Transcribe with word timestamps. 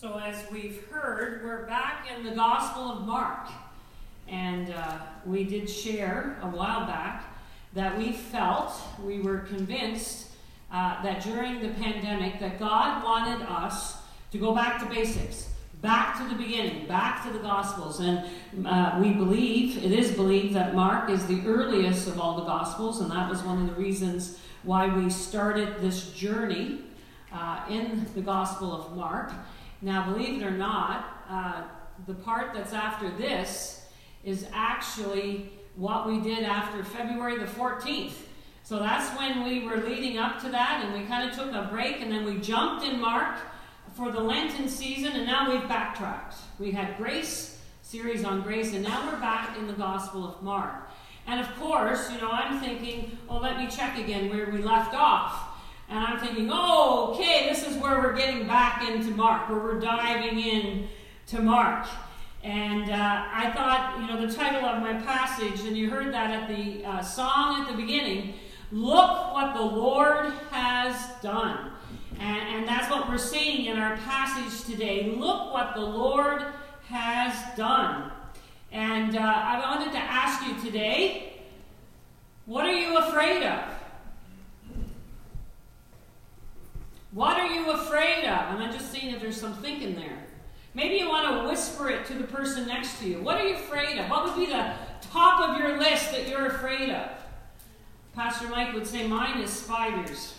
So, 0.00 0.18
as 0.18 0.50
we've 0.50 0.82
heard, 0.86 1.44
we're 1.44 1.66
back 1.66 2.06
in 2.10 2.24
the 2.24 2.30
Gospel 2.30 2.90
of 2.90 3.06
Mark. 3.06 3.48
And 4.28 4.72
uh, 4.72 4.96
we 5.26 5.44
did 5.44 5.68
share 5.68 6.38
a 6.40 6.46
while 6.46 6.86
back 6.86 7.24
that 7.74 7.98
we 7.98 8.12
felt, 8.12 8.72
we 9.04 9.20
were 9.20 9.40
convinced 9.40 10.30
uh, 10.72 11.02
that 11.02 11.22
during 11.22 11.60
the 11.60 11.68
pandemic 11.74 12.40
that 12.40 12.58
God 12.58 13.04
wanted 13.04 13.44
us 13.46 13.98
to 14.32 14.38
go 14.38 14.54
back 14.54 14.80
to 14.80 14.86
basics, 14.86 15.50
back 15.82 16.16
to 16.16 16.26
the 16.30 16.42
beginning, 16.42 16.86
back 16.86 17.22
to 17.26 17.30
the 17.30 17.40
Gospels. 17.40 18.00
And 18.00 18.24
uh, 18.66 18.98
we 19.02 19.12
believe, 19.12 19.84
it 19.84 19.92
is 19.92 20.12
believed, 20.12 20.54
that 20.54 20.74
Mark 20.74 21.10
is 21.10 21.26
the 21.26 21.42
earliest 21.46 22.08
of 22.08 22.18
all 22.18 22.36
the 22.36 22.46
Gospels, 22.46 23.02
and 23.02 23.10
that 23.10 23.28
was 23.28 23.42
one 23.42 23.60
of 23.60 23.76
the 23.76 23.78
reasons 23.78 24.38
why 24.62 24.86
we 24.96 25.10
started 25.10 25.82
this 25.82 26.12
journey 26.12 26.84
uh, 27.34 27.66
in 27.68 28.06
the 28.14 28.22
Gospel 28.22 28.72
of 28.72 28.96
Mark. 28.96 29.30
Now, 29.82 30.12
believe 30.12 30.42
it 30.42 30.44
or 30.44 30.50
not, 30.50 31.24
uh, 31.28 31.62
the 32.06 32.14
part 32.14 32.52
that's 32.54 32.72
after 32.72 33.10
this 33.10 33.86
is 34.24 34.46
actually 34.52 35.52
what 35.76 36.06
we 36.06 36.20
did 36.20 36.44
after 36.44 36.84
February 36.84 37.38
the 37.38 37.46
14th. 37.46 38.12
So 38.62 38.78
that's 38.78 39.16
when 39.18 39.44
we 39.44 39.66
were 39.66 39.78
leading 39.78 40.18
up 40.18 40.40
to 40.42 40.50
that, 40.50 40.84
and 40.84 41.00
we 41.00 41.06
kind 41.06 41.28
of 41.28 41.36
took 41.36 41.52
a 41.52 41.68
break, 41.70 42.00
and 42.00 42.12
then 42.12 42.24
we 42.24 42.38
jumped 42.38 42.84
in 42.84 43.00
Mark 43.00 43.38
for 43.94 44.12
the 44.12 44.20
Lenten 44.20 44.68
season, 44.68 45.12
and 45.12 45.26
now 45.26 45.50
we've 45.50 45.68
backtracked. 45.68 46.36
We 46.58 46.70
had 46.70 46.96
Grace, 46.96 47.58
series 47.82 48.24
on 48.24 48.42
grace, 48.42 48.72
and 48.72 48.84
now 48.84 49.10
we're 49.10 49.18
back 49.18 49.58
in 49.58 49.66
the 49.66 49.72
Gospel 49.72 50.24
of 50.24 50.42
Mark. 50.42 50.88
And 51.26 51.40
of 51.40 51.52
course, 51.58 52.08
you 52.12 52.18
know, 52.20 52.30
I'm 52.30 52.60
thinking, 52.60 53.18
oh, 53.28 53.38
let 53.38 53.56
me 53.56 53.66
check 53.66 53.98
again 53.98 54.30
where 54.30 54.48
we 54.50 54.58
left 54.58 54.94
off. 54.94 55.49
And 55.90 55.98
I'm 55.98 56.20
thinking, 56.20 56.48
oh, 56.52 57.12
okay, 57.12 57.48
this 57.48 57.66
is 57.66 57.76
where 57.76 57.98
we're 57.98 58.16
getting 58.16 58.46
back 58.46 58.88
into 58.88 59.10
Mark, 59.10 59.48
where 59.48 59.58
we're 59.58 59.80
diving 59.80 60.38
in 60.38 60.88
to 61.26 61.40
Mark. 61.40 61.86
And 62.42 62.90
uh, 62.90 63.24
I 63.32 63.50
thought, 63.50 63.98
you 64.00 64.06
know, 64.06 64.24
the 64.24 64.32
title 64.32 64.64
of 64.64 64.80
my 64.80 64.94
passage, 64.94 65.66
and 65.66 65.76
you 65.76 65.90
heard 65.90 66.14
that 66.14 66.30
at 66.30 66.48
the 66.48 66.84
uh, 66.84 67.02
song 67.02 67.62
at 67.62 67.70
the 67.70 67.76
beginning 67.76 68.34
Look 68.72 69.32
what 69.32 69.54
the 69.54 69.62
Lord 69.62 70.32
has 70.52 70.94
done. 71.22 71.72
And, 72.20 72.38
and 72.38 72.68
that's 72.68 72.88
what 72.88 73.08
we're 73.08 73.18
seeing 73.18 73.66
in 73.66 73.78
our 73.78 73.96
passage 73.96 74.64
today. 74.64 75.12
Look 75.16 75.52
what 75.52 75.74
the 75.74 75.80
Lord 75.80 76.44
has 76.86 77.34
done. 77.56 78.12
And 78.70 79.16
uh, 79.16 79.20
I 79.20 79.58
wanted 79.58 79.90
to 79.92 79.98
ask 79.98 80.46
you 80.46 80.60
today 80.62 81.26
what 82.46 82.64
are 82.64 82.72
you 82.72 82.96
afraid 82.96 83.42
of? 83.42 83.79
What 87.12 87.38
are 87.38 87.46
you 87.46 87.70
afraid 87.70 88.24
of? 88.24 88.54
And 88.54 88.62
I'm 88.62 88.72
just 88.72 88.92
seeing 88.92 89.12
if 89.14 89.20
there's 89.20 89.40
some 89.40 89.54
thinking 89.54 89.96
there. 89.96 90.18
Maybe 90.74 90.96
you 90.96 91.08
want 91.08 91.42
to 91.42 91.48
whisper 91.48 91.90
it 91.90 92.06
to 92.06 92.14
the 92.14 92.24
person 92.24 92.68
next 92.68 93.00
to 93.00 93.08
you. 93.08 93.20
What 93.20 93.40
are 93.40 93.46
you 93.46 93.56
afraid 93.56 93.98
of? 93.98 94.08
What 94.08 94.24
would 94.24 94.36
be 94.36 94.46
the 94.46 94.72
top 95.00 95.48
of 95.48 95.58
your 95.58 95.78
list 95.78 96.12
that 96.12 96.28
you're 96.28 96.46
afraid 96.46 96.90
of? 96.90 97.10
Pastor 98.14 98.48
Mike 98.48 98.72
would 98.74 98.86
say 98.86 99.06
mine 99.06 99.40
is 99.40 99.50
spiders. 99.50 100.34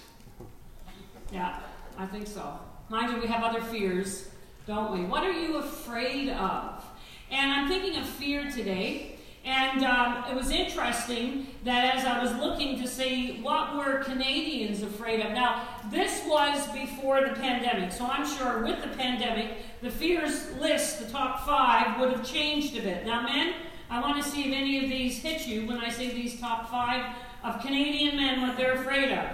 Yeah, 1.34 1.60
I 1.98 2.06
think 2.06 2.28
so. 2.28 2.60
Mind 2.90 3.12
you, 3.12 3.20
we 3.20 3.28
have 3.28 3.44
other 3.44 3.62
fears, 3.62 4.30
don't 4.66 4.94
we? 4.94 5.06
What 5.06 5.24
are 5.24 5.32
you 5.32 5.58
afraid 5.58 6.30
of? 6.30 6.84
And 7.30 7.52
I'm 7.52 7.68
thinking 7.68 7.98
of 8.00 8.08
fear 8.08 8.50
today. 8.52 9.18
And 9.44 9.84
um, 9.84 10.26
it 10.30 10.36
was 10.36 10.52
interesting 10.52 11.48
that 11.64 11.96
as 11.96 12.06
I 12.06 12.22
was 12.22 12.32
looking 12.36 12.80
to 12.80 12.88
see 12.88 13.40
what 13.42 13.76
were 13.76 14.04
Canadians 14.04 14.84
afraid 14.84 15.20
of. 15.26 15.32
Now, 15.32 15.68
this 15.90 16.24
was 16.28 16.68
before 16.72 17.22
the 17.22 17.34
pandemic, 17.34 17.92
so 17.92 18.06
I'm 18.06 18.28
sure 18.28 18.64
with 18.64 18.84
the 18.84 18.90
pandemic, 18.90 19.58
the 19.82 19.90
fears 19.90 20.52
list, 20.60 21.00
the 21.00 21.12
top 21.12 21.46
five, 21.46 22.00
would 22.00 22.12
have 22.12 22.24
changed 22.24 22.78
a 22.78 22.82
bit. 22.82 23.04
Now, 23.06 23.24
men, 23.24 23.56
I 23.90 24.00
want 24.00 24.24
to 24.24 24.30
see 24.30 24.48
if 24.48 24.56
any 24.56 24.84
of 24.84 24.90
these 24.90 25.18
hit 25.18 25.48
you 25.48 25.66
when 25.66 25.80
I 25.80 25.90
say 25.90 26.10
these 26.12 26.40
top 26.40 26.70
five 26.70 27.16
of 27.44 27.62
Canadian 27.62 28.18
men, 28.18 28.42
what 28.42 28.58
they're 28.58 28.74
afraid 28.74 29.12
of. 29.12 29.28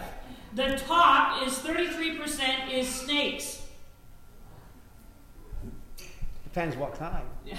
The 0.55 0.77
top 0.87 1.45
is 1.45 1.53
33% 1.59 2.71
is 2.71 2.87
snakes. 2.87 3.65
Depends 6.45 6.77
what 6.77 6.97
kind. 6.97 7.27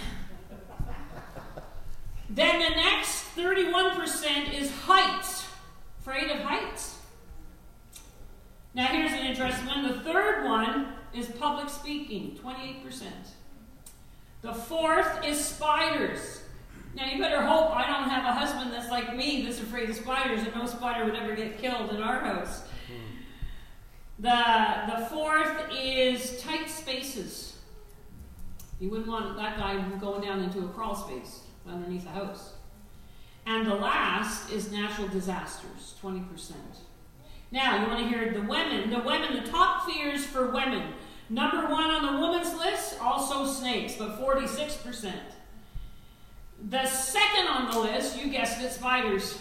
Then 2.31 2.59
the 2.59 2.77
next 2.77 3.35
31% 3.37 4.53
is 4.53 4.71
heights. 4.71 5.47
Afraid 6.01 6.31
of 6.31 6.41
heights? 6.41 6.99
Now 8.75 8.87
here's 8.87 9.13
an 9.13 9.27
interesting 9.27 9.67
one. 9.67 9.89
The 9.89 10.01
third 10.01 10.45
one 10.45 10.93
is 11.15 11.27
public 11.27 11.69
speaking, 11.69 12.39
28%. 12.43 13.03
The 14.43 14.53
fourth 14.53 15.25
is 15.25 15.43
spiders. 15.43 16.43
Now 16.95 17.07
you 17.07 17.19
better 17.19 17.43
hope 17.43 17.75
I 17.75 17.87
don't 17.87 18.09
have 18.09 18.25
a 18.25 18.33
husband 18.33 18.73
that's 18.73 18.91
like 18.91 19.17
me 19.17 19.43
that's 19.43 19.61
afraid 19.61 19.89
of 19.89 19.97
spiders 19.97 20.43
and 20.43 20.55
no 20.55 20.67
spider 20.67 21.05
would 21.07 21.15
ever 21.15 21.35
get 21.35 21.59
killed 21.59 21.91
in 21.91 22.03
our 22.03 22.21
house. 22.21 22.63
The, 24.19 24.97
the 24.97 25.07
fourth 25.07 25.71
is 25.73 26.41
tight 26.43 26.69
spaces. 26.69 27.57
You 28.81 28.91
wouldn't 28.91 29.09
want 29.09 29.37
that 29.37 29.57
guy 29.57 29.81
going 29.99 30.23
down 30.23 30.41
into 30.41 30.65
a 30.65 30.69
crawl 30.69 30.95
space 30.95 31.41
underneath 31.67 32.05
the 32.05 32.11
house. 32.11 32.53
And 33.47 33.67
the 33.67 33.75
last 33.75 34.53
is 34.53 34.71
natural 34.71 35.09
disasters, 35.09 35.95
20%. 36.03 36.53
Now, 37.51 37.81
you 37.81 37.89
want 37.89 38.01
to 38.01 38.09
hear 38.09 38.33
the 38.33 38.43
women, 38.43 38.91
the 38.91 39.01
women, 39.01 39.43
the 39.43 39.51
top 39.51 39.89
fears 39.89 40.25
for 40.27 40.51
women. 40.51 40.93
Number 41.31 41.67
one 41.67 41.91
on 41.91 42.15
the 42.15 42.21
women's 42.21 42.55
list, 42.55 43.01
also 43.01 43.47
snakes, 43.47 43.97
but 43.97 44.21
46%. 44.21 45.13
The 46.69 46.87
second 46.87 47.47
on 47.47 47.71
the 47.71 47.79
list, 47.79 48.23
you 48.23 48.31
guessed 48.31 48.63
it, 48.63 48.71
spiders. 48.73 49.39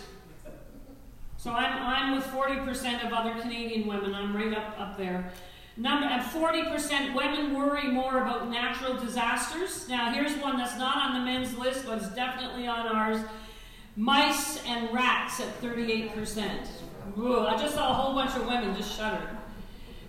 So 1.37 1.51
I'm, 1.51 1.81
I'm 1.81 2.15
with 2.15 2.25
40% 2.25 3.05
of 3.05 3.13
other 3.13 3.39
Canadian 3.41 3.87
women. 3.87 4.13
I'm 4.13 4.35
right 4.35 4.55
up, 4.55 4.79
up 4.79 4.97
there. 4.97 5.31
Number 5.77 6.07
at 6.07 6.23
40% 6.25 7.13
women 7.13 7.53
worry 7.53 7.87
more 7.87 8.17
about 8.17 8.49
natural 8.49 8.95
disasters. 8.95 9.87
Now 9.87 10.11
here's 10.11 10.35
one 10.37 10.57
that's 10.57 10.77
not 10.77 10.97
on 10.97 11.13
the 11.13 11.25
men's 11.25 11.55
list, 11.55 11.85
but 11.85 11.99
it's 11.99 12.09
definitely 12.15 12.67
on 12.67 12.87
ours. 12.87 13.21
Mice 13.95 14.63
and 14.65 14.91
rats 14.93 15.39
at 15.39 15.61
38%. 15.61 16.67
Ooh, 17.19 17.45
I 17.45 17.57
just 17.57 17.75
saw 17.75 17.91
a 17.91 17.93
whole 17.93 18.13
bunch 18.15 18.35
of 18.35 18.47
women 18.47 18.75
just 18.75 18.95
shudder. 18.97 19.37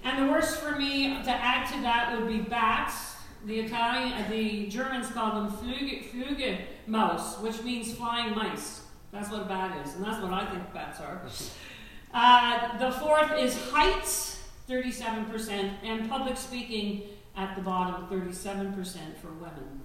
And 0.04 0.26
the 0.26 0.32
worst 0.32 0.58
for 0.58 0.76
me 0.76 1.22
to 1.22 1.30
add 1.30 1.70
to 1.72 1.80
that 1.82 2.18
would 2.18 2.28
be 2.28 2.38
bats. 2.38 3.16
The 3.44 3.60
Italian, 3.60 4.12
uh, 4.12 4.26
the 4.30 4.66
Germans 4.66 5.10
call 5.10 5.34
them 5.34 5.52
Fluge, 5.52 6.58
mouse, 6.86 7.38
which 7.40 7.62
means 7.62 7.94
flying 7.94 8.34
mice. 8.34 8.82
That's 9.12 9.30
what 9.30 9.42
a 9.42 9.44
bat 9.44 9.86
is, 9.86 9.94
and 9.94 10.04
that's 10.04 10.20
what 10.22 10.32
I 10.32 10.46
think 10.46 10.72
bats 10.72 11.00
are. 11.00 11.22
Uh, 12.10 12.78
the 12.78 12.90
fourth 12.90 13.38
is 13.38 13.54
heights. 13.70 14.37
37%, 14.68 15.72
and 15.82 16.10
public 16.10 16.36
speaking 16.36 17.02
at 17.36 17.56
the 17.56 17.62
bottom, 17.62 18.06
37% 18.06 19.16
for 19.20 19.28
women. 19.28 19.80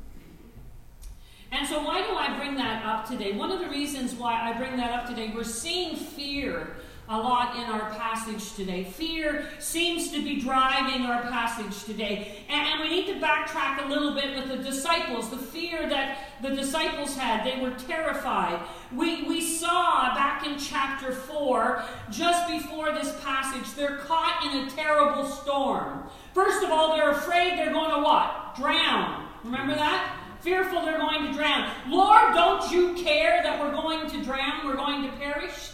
And 1.52 1.68
so, 1.68 1.84
why 1.84 2.02
do 2.02 2.16
I 2.16 2.36
bring 2.38 2.56
that 2.56 2.84
up 2.84 3.08
today? 3.08 3.34
One 3.34 3.52
of 3.52 3.60
the 3.60 3.70
reasons 3.70 4.16
why 4.16 4.42
I 4.42 4.58
bring 4.58 4.76
that 4.78 4.92
up 4.92 5.08
today, 5.08 5.32
we're 5.34 5.44
seeing 5.44 5.96
fear 5.96 6.76
a 7.14 7.20
lot 7.20 7.56
in 7.56 7.64
our 7.66 7.92
passage 7.92 8.56
today. 8.56 8.84
Fear 8.84 9.46
seems 9.60 10.10
to 10.12 10.24
be 10.24 10.42
driving 10.42 11.04
our 11.04 11.22
passage 11.24 11.84
today. 11.84 12.40
And, 12.50 12.64
we 12.82 12.90
need 12.90 13.06
to 13.06 13.20
backtrack 13.26 13.86
a 13.86 13.88
little 13.88 14.14
bit 14.14 14.36
with 14.36 14.50
the 14.50 14.58
disciples, 14.58 15.30
the 15.30 15.38
fear 15.38 15.88
that 15.88 16.18
the 16.42 16.50
disciples 16.50 17.16
had. 17.16 17.46
They 17.46 17.62
were 17.62 17.72
terrified. 17.72 18.60
We, 18.92 19.24
we 19.24 19.42
saw 19.42 20.14
back 20.16 20.46
in 20.46 20.58
chapter 20.58 21.12
4, 21.14 21.84
just 22.10 22.48
before 22.50 22.92
this 22.92 23.16
passage, 23.24 23.74
they're 23.76 23.98
caught 24.00 24.44
in 24.44 24.68
a 24.68 24.70
terrible 24.72 25.26
storm. 25.26 26.10
First 26.34 26.64
of 26.64 26.72
all, 26.72 26.96
they're 26.96 27.12
afraid 27.12 27.58
they're 27.58 27.72
going 27.72 27.92
to 27.92 28.02
what? 28.02 28.56
Drown. 28.58 29.28
Remember 29.44 29.76
that? 29.76 30.20
Fearful 30.42 30.82
they're 30.82 30.98
going 30.98 31.28
to 31.28 31.34
drown. 31.34 31.70
Lord, 31.88 32.34
don't 32.34 32.70
you 32.72 32.96
care 32.96 33.42
that 33.44 33.62
we're 33.62 33.72
going 33.72 34.10
to 34.10 34.24
drown? 34.24 34.66
We're 34.66 34.76
going 34.76 35.04
to 35.04 35.18
perish? 35.18 35.72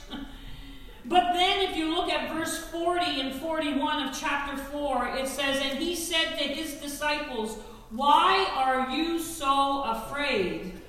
But 1.10 1.34
then, 1.34 1.68
if 1.68 1.76
you 1.76 1.90
look 1.96 2.10
at 2.10 2.36
verse 2.36 2.69
40 2.80 3.20
and 3.20 3.36
41 3.36 4.08
of 4.08 4.18
chapter 4.18 4.56
4, 4.56 5.18
it 5.18 5.28
says, 5.28 5.62
And 5.62 5.80
he 5.80 5.98
said 5.98 6.38
to 6.38 6.46
his 6.46 6.76
disciples, 6.76 7.58
Why 7.90 8.48
are 8.56 8.90
you 8.96 9.20
so 9.20 9.84
afraid? 9.84 10.80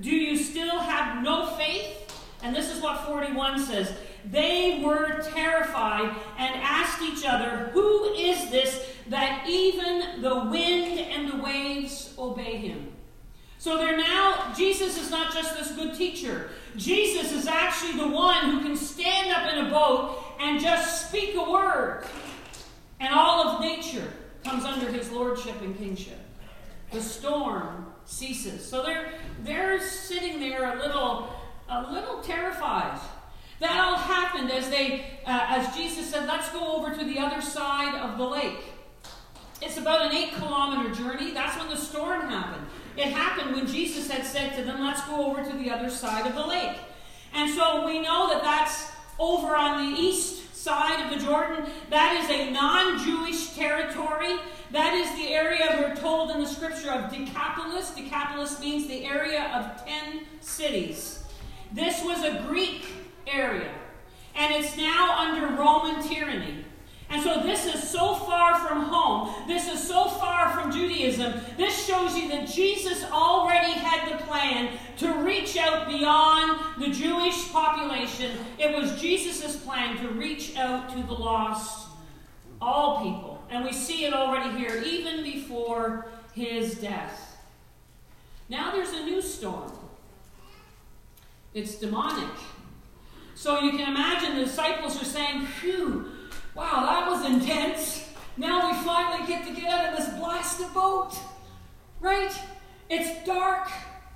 Do 0.00 0.10
you 0.10 0.36
still 0.36 0.80
have 0.80 1.22
no 1.22 1.46
faith? 1.54 2.12
And 2.42 2.54
this 2.54 2.68
is 2.74 2.82
what 2.82 3.06
41 3.06 3.60
says. 3.60 3.92
They 4.24 4.82
were 4.84 5.22
terrified 5.22 6.16
and 6.36 6.60
asked 6.62 7.00
each 7.00 7.24
other, 7.24 7.70
Who 7.72 8.12
is 8.14 8.50
this 8.50 8.84
that 9.08 9.44
even 9.48 10.22
the 10.22 10.46
wind 10.46 10.98
and 10.98 11.30
the 11.30 11.44
waves 11.44 12.12
obey 12.18 12.56
him? 12.56 12.95
So 13.58 13.78
they're 13.78 13.96
now, 13.96 14.52
Jesus 14.56 14.98
is 14.98 15.10
not 15.10 15.32
just 15.32 15.56
this 15.56 15.72
good 15.72 15.94
teacher. 15.94 16.50
Jesus 16.76 17.32
is 17.32 17.46
actually 17.46 17.98
the 17.98 18.08
one 18.08 18.50
who 18.50 18.62
can 18.62 18.76
stand 18.76 19.32
up 19.32 19.52
in 19.52 19.66
a 19.66 19.70
boat 19.70 20.22
and 20.38 20.60
just 20.60 21.08
speak 21.08 21.34
a 21.34 21.50
word. 21.50 22.04
And 23.00 23.12
all 23.12 23.48
of 23.48 23.60
nature 23.60 24.12
comes 24.44 24.64
under 24.64 24.90
his 24.90 25.10
lordship 25.10 25.60
and 25.62 25.76
kingship. 25.76 26.18
The 26.92 27.00
storm 27.00 27.86
ceases. 28.04 28.64
So 28.64 28.82
they're 28.82 29.12
they're 29.42 29.80
sitting 29.80 30.38
there 30.40 30.72
a 30.72 30.78
little 30.78 31.28
a 31.68 31.92
little 31.92 32.22
terrified. 32.22 32.98
That 33.58 33.84
all 33.84 33.96
happened 33.96 34.52
as 34.52 34.70
they 34.70 35.18
uh, 35.26 35.46
as 35.48 35.74
Jesus 35.76 36.08
said, 36.10 36.26
"Let's 36.28 36.50
go 36.50 36.76
over 36.76 36.94
to 36.94 37.04
the 37.04 37.18
other 37.18 37.42
side 37.42 37.94
of 37.96 38.18
the 38.18 38.24
lake." 38.24 38.62
It's 39.60 39.78
about 39.78 40.02
an 40.02 40.12
eight 40.12 40.34
kilometer 40.34 40.94
journey. 40.94 41.32
That's 41.32 41.58
when 41.58 41.68
the 41.68 41.76
storm 41.76 42.28
happened. 42.28 42.66
It 42.96 43.08
happened 43.08 43.54
when 43.54 43.66
Jesus 43.66 44.10
had 44.10 44.24
said 44.24 44.56
to 44.56 44.62
them, 44.62 44.80
Let's 44.80 45.04
go 45.06 45.26
over 45.26 45.42
to 45.44 45.56
the 45.56 45.70
other 45.70 45.90
side 45.90 46.26
of 46.26 46.34
the 46.34 46.46
lake. 46.46 46.78
And 47.34 47.52
so 47.52 47.86
we 47.86 48.00
know 48.00 48.28
that 48.30 48.42
that's 48.42 48.90
over 49.18 49.54
on 49.56 49.92
the 49.92 50.00
east 50.00 50.54
side 50.56 51.04
of 51.04 51.18
the 51.18 51.24
Jordan. 51.24 51.66
That 51.90 52.22
is 52.22 52.30
a 52.30 52.50
non 52.50 53.04
Jewish 53.04 53.54
territory. 53.54 54.36
That 54.72 54.94
is 54.94 55.10
the 55.16 55.32
area 55.32 55.76
we're 55.78 55.96
told 55.96 56.30
in 56.30 56.40
the 56.40 56.48
scripture 56.48 56.90
of 56.90 57.10
Decapolis. 57.10 57.90
Decapolis 57.90 58.58
means 58.60 58.88
the 58.88 59.04
area 59.04 59.50
of 59.54 59.84
ten 59.86 60.22
cities. 60.40 61.24
This 61.72 62.02
was 62.02 62.24
a 62.24 62.44
Greek 62.48 62.86
area, 63.26 63.70
and 64.34 64.54
it's 64.54 64.76
now 64.76 65.16
under 65.18 65.54
Roman 65.56 66.02
tyranny. 66.02 66.64
And 67.16 67.24
so 67.24 67.40
this 67.40 67.64
is 67.64 67.88
so 67.88 68.14
far 68.14 68.58
from 68.58 68.82
home. 68.82 69.34
This 69.48 69.72
is 69.72 69.82
so 69.82 70.04
far 70.04 70.50
from 70.50 70.70
Judaism. 70.70 71.32
This 71.56 71.86
shows 71.86 72.14
you 72.14 72.28
that 72.28 72.46
Jesus 72.46 73.02
already 73.04 73.72
had 73.72 74.12
the 74.12 74.22
plan 74.24 74.78
to 74.98 75.14
reach 75.24 75.56
out 75.56 75.88
beyond 75.88 76.60
the 76.78 76.90
Jewish 76.90 77.50
population. 77.50 78.36
It 78.58 78.76
was 78.76 79.00
Jesus' 79.00 79.56
plan 79.56 79.96
to 80.02 80.10
reach 80.10 80.58
out 80.58 80.90
to 80.90 81.02
the 81.04 81.14
lost, 81.14 81.88
all 82.60 83.02
people. 83.02 83.42
And 83.48 83.64
we 83.64 83.72
see 83.72 84.04
it 84.04 84.12
already 84.12 84.54
here, 84.58 84.82
even 84.84 85.22
before 85.22 86.08
his 86.34 86.74
death. 86.74 87.38
Now 88.50 88.72
there's 88.72 88.92
a 88.92 89.04
new 89.04 89.22
storm. 89.22 89.72
It's 91.54 91.76
demonic. 91.76 92.28
So 93.34 93.60
you 93.60 93.70
can 93.70 93.88
imagine 93.88 94.36
the 94.36 94.44
disciples 94.44 95.00
are 95.00 95.06
saying, 95.06 95.46
Phew, 95.46 96.10
Wow, 96.56 96.86
that 96.86 97.10
was 97.10 97.26
intense. 97.26 98.08
Now 98.38 98.70
we 98.70 98.78
finally 98.78 99.26
get 99.26 99.46
to 99.46 99.54
get 99.54 99.70
out 99.70 99.92
of 99.92 99.98
this 99.98 100.08
blasted 100.18 100.72
boat. 100.72 101.14
Right? 102.00 102.32
It's 102.88 103.26
dark. 103.26 103.68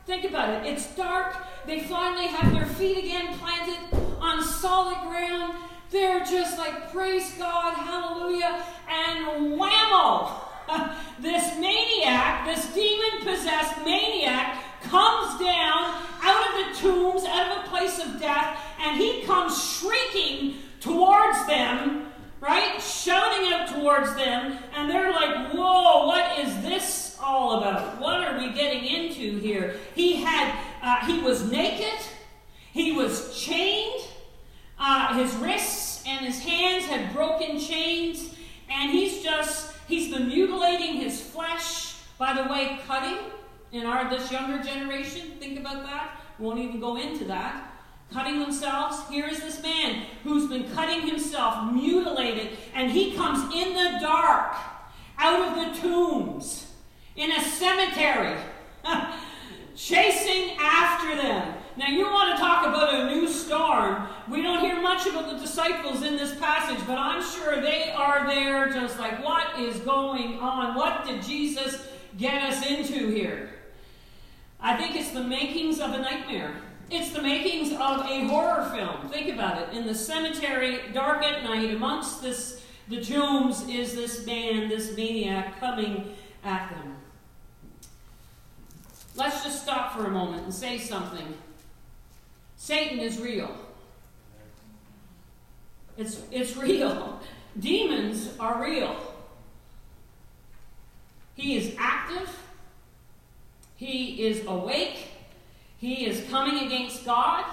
Think 0.06 0.24
about 0.24 0.48
it. 0.48 0.72
It's 0.72 0.86
dark. 0.96 1.36
They 1.66 1.80
finally 1.80 2.28
have 2.28 2.50
their 2.54 2.64
feet 2.64 2.96
again 2.96 3.36
planted 3.38 3.94
on 4.20 4.42
solid 4.42 5.06
ground. 5.06 5.54
They're 5.90 6.20
just 6.20 6.56
like, 6.56 6.90
praise 6.90 7.30
God, 7.36 7.74
hallelujah, 7.74 8.64
and 8.88 9.58
whammo! 9.58 10.32
this 11.20 11.58
maniac, 11.58 12.46
this 12.46 12.72
demon 12.72 13.18
possessed 13.24 13.76
maniac, 13.84 14.62
comes 14.82 15.38
down 15.40 16.00
out 16.22 16.48
of 16.48 16.54
the 16.54 16.80
tombs, 16.80 17.24
out 17.24 17.58
of 17.58 17.64
a 17.64 17.68
place 17.68 17.98
of 17.98 18.18
death, 18.18 18.58
and 18.80 18.96
he 18.96 19.22
comes 19.24 19.62
shrieking 19.62 20.54
towards 20.80 21.44
them 21.46 22.09
right? 22.40 22.80
Shouting 22.80 23.52
out 23.52 23.68
towards 23.68 24.14
them, 24.14 24.58
and 24.74 24.90
they're 24.90 25.12
like, 25.12 25.52
whoa, 25.52 26.06
what 26.06 26.38
is 26.38 26.62
this 26.62 27.18
all 27.22 27.58
about? 27.58 28.00
What 28.00 28.20
are 28.20 28.38
we 28.38 28.52
getting 28.52 28.84
into 28.84 29.38
here? 29.38 29.76
He 29.94 30.16
had, 30.16 30.58
uh, 30.82 31.06
he 31.06 31.20
was 31.20 31.50
naked, 31.50 32.00
he 32.72 32.92
was 32.92 33.38
chained, 33.38 34.02
uh, 34.78 35.14
his 35.18 35.34
wrists 35.36 36.02
and 36.06 36.24
his 36.24 36.40
hands 36.40 36.86
had 36.86 37.12
broken 37.12 37.58
chains, 37.58 38.34
and 38.70 38.90
he's 38.90 39.22
just, 39.22 39.74
he's 39.86 40.10
been 40.10 40.28
mutilating 40.28 40.94
his 40.94 41.20
flesh, 41.20 41.96
by 42.16 42.32
the 42.32 42.50
way, 42.50 42.80
cutting 42.86 43.18
in 43.72 43.84
our 43.84 44.08
this 44.08 44.32
younger 44.32 44.62
generation. 44.62 45.32
Think 45.38 45.60
about 45.60 45.84
that. 45.84 46.16
Won't 46.38 46.58
even 46.58 46.80
go 46.80 46.96
into 46.96 47.26
that 47.26 47.69
cutting 48.12 48.38
themselves. 48.38 49.08
Here 49.08 49.26
is 49.26 49.40
this 49.40 49.62
man 49.62 50.04
who's 50.24 50.48
been 50.48 50.70
cutting 50.72 51.06
himself, 51.06 51.72
mutilated, 51.72 52.58
and 52.74 52.90
he 52.90 53.14
comes 53.14 53.54
in 53.54 53.74
the 53.74 53.98
dark 54.00 54.56
out 55.18 55.48
of 55.48 55.74
the 55.74 55.80
tombs 55.80 56.72
in 57.16 57.30
a 57.30 57.40
cemetery, 57.40 58.38
chasing 59.76 60.56
after 60.58 61.16
them. 61.16 61.54
Now, 61.76 61.88
you 61.88 62.04
want 62.04 62.36
to 62.36 62.42
talk 62.42 62.66
about 62.66 62.94
a 62.94 63.14
new 63.14 63.28
storm. 63.28 64.06
We 64.28 64.42
don't 64.42 64.60
hear 64.60 64.82
much 64.82 65.06
about 65.06 65.30
the 65.30 65.38
disciples 65.38 66.02
in 66.02 66.16
this 66.16 66.34
passage, 66.36 66.78
but 66.86 66.98
I'm 66.98 67.22
sure 67.22 67.60
they 67.60 67.90
are 67.90 68.26
there 68.26 68.68
just 68.70 68.98
like, 68.98 69.24
what 69.24 69.58
is 69.58 69.78
going 69.80 70.38
on? 70.40 70.74
What 70.74 71.06
did 71.06 71.22
Jesus 71.22 71.86
get 72.18 72.42
us 72.42 72.66
into 72.66 73.08
here? 73.08 73.50
I 74.60 74.76
think 74.76 74.96
it's 74.96 75.12
the 75.12 75.22
makings 75.22 75.80
of 75.80 75.92
a 75.92 75.98
nightmare. 75.98 76.54
It's 76.90 77.12
the 77.12 77.22
makings 77.22 77.72
of 77.72 78.04
a 78.04 78.26
horror 78.26 78.68
film. 78.74 79.08
Think 79.10 79.32
about 79.32 79.62
it. 79.62 79.76
In 79.76 79.86
the 79.86 79.94
cemetery, 79.94 80.80
dark 80.92 81.22
at 81.22 81.44
night, 81.44 81.72
amongst 81.72 82.20
this 82.20 82.64
the 82.88 83.00
tombs, 83.00 83.68
is 83.68 83.94
this 83.94 84.26
man, 84.26 84.68
this 84.68 84.96
maniac, 84.96 85.60
coming 85.60 86.12
at 86.42 86.70
them. 86.70 86.96
Let's 89.14 89.44
just 89.44 89.62
stop 89.62 89.94
for 89.94 90.06
a 90.06 90.10
moment 90.10 90.42
and 90.42 90.52
say 90.52 90.78
something. 90.78 91.34
Satan 92.56 92.98
is 92.98 93.20
real. 93.20 93.54
It's, 95.96 96.20
it's 96.32 96.56
real. 96.56 97.20
Demons 97.60 98.36
are 98.40 98.60
real. 98.60 98.96
He 101.36 101.56
is 101.56 101.76
active. 101.78 102.36
He 103.76 104.26
is 104.26 104.44
awake. 104.46 105.09
He 105.80 106.06
is 106.06 106.28
coming 106.30 106.66
against 106.66 107.06
God. 107.06 107.44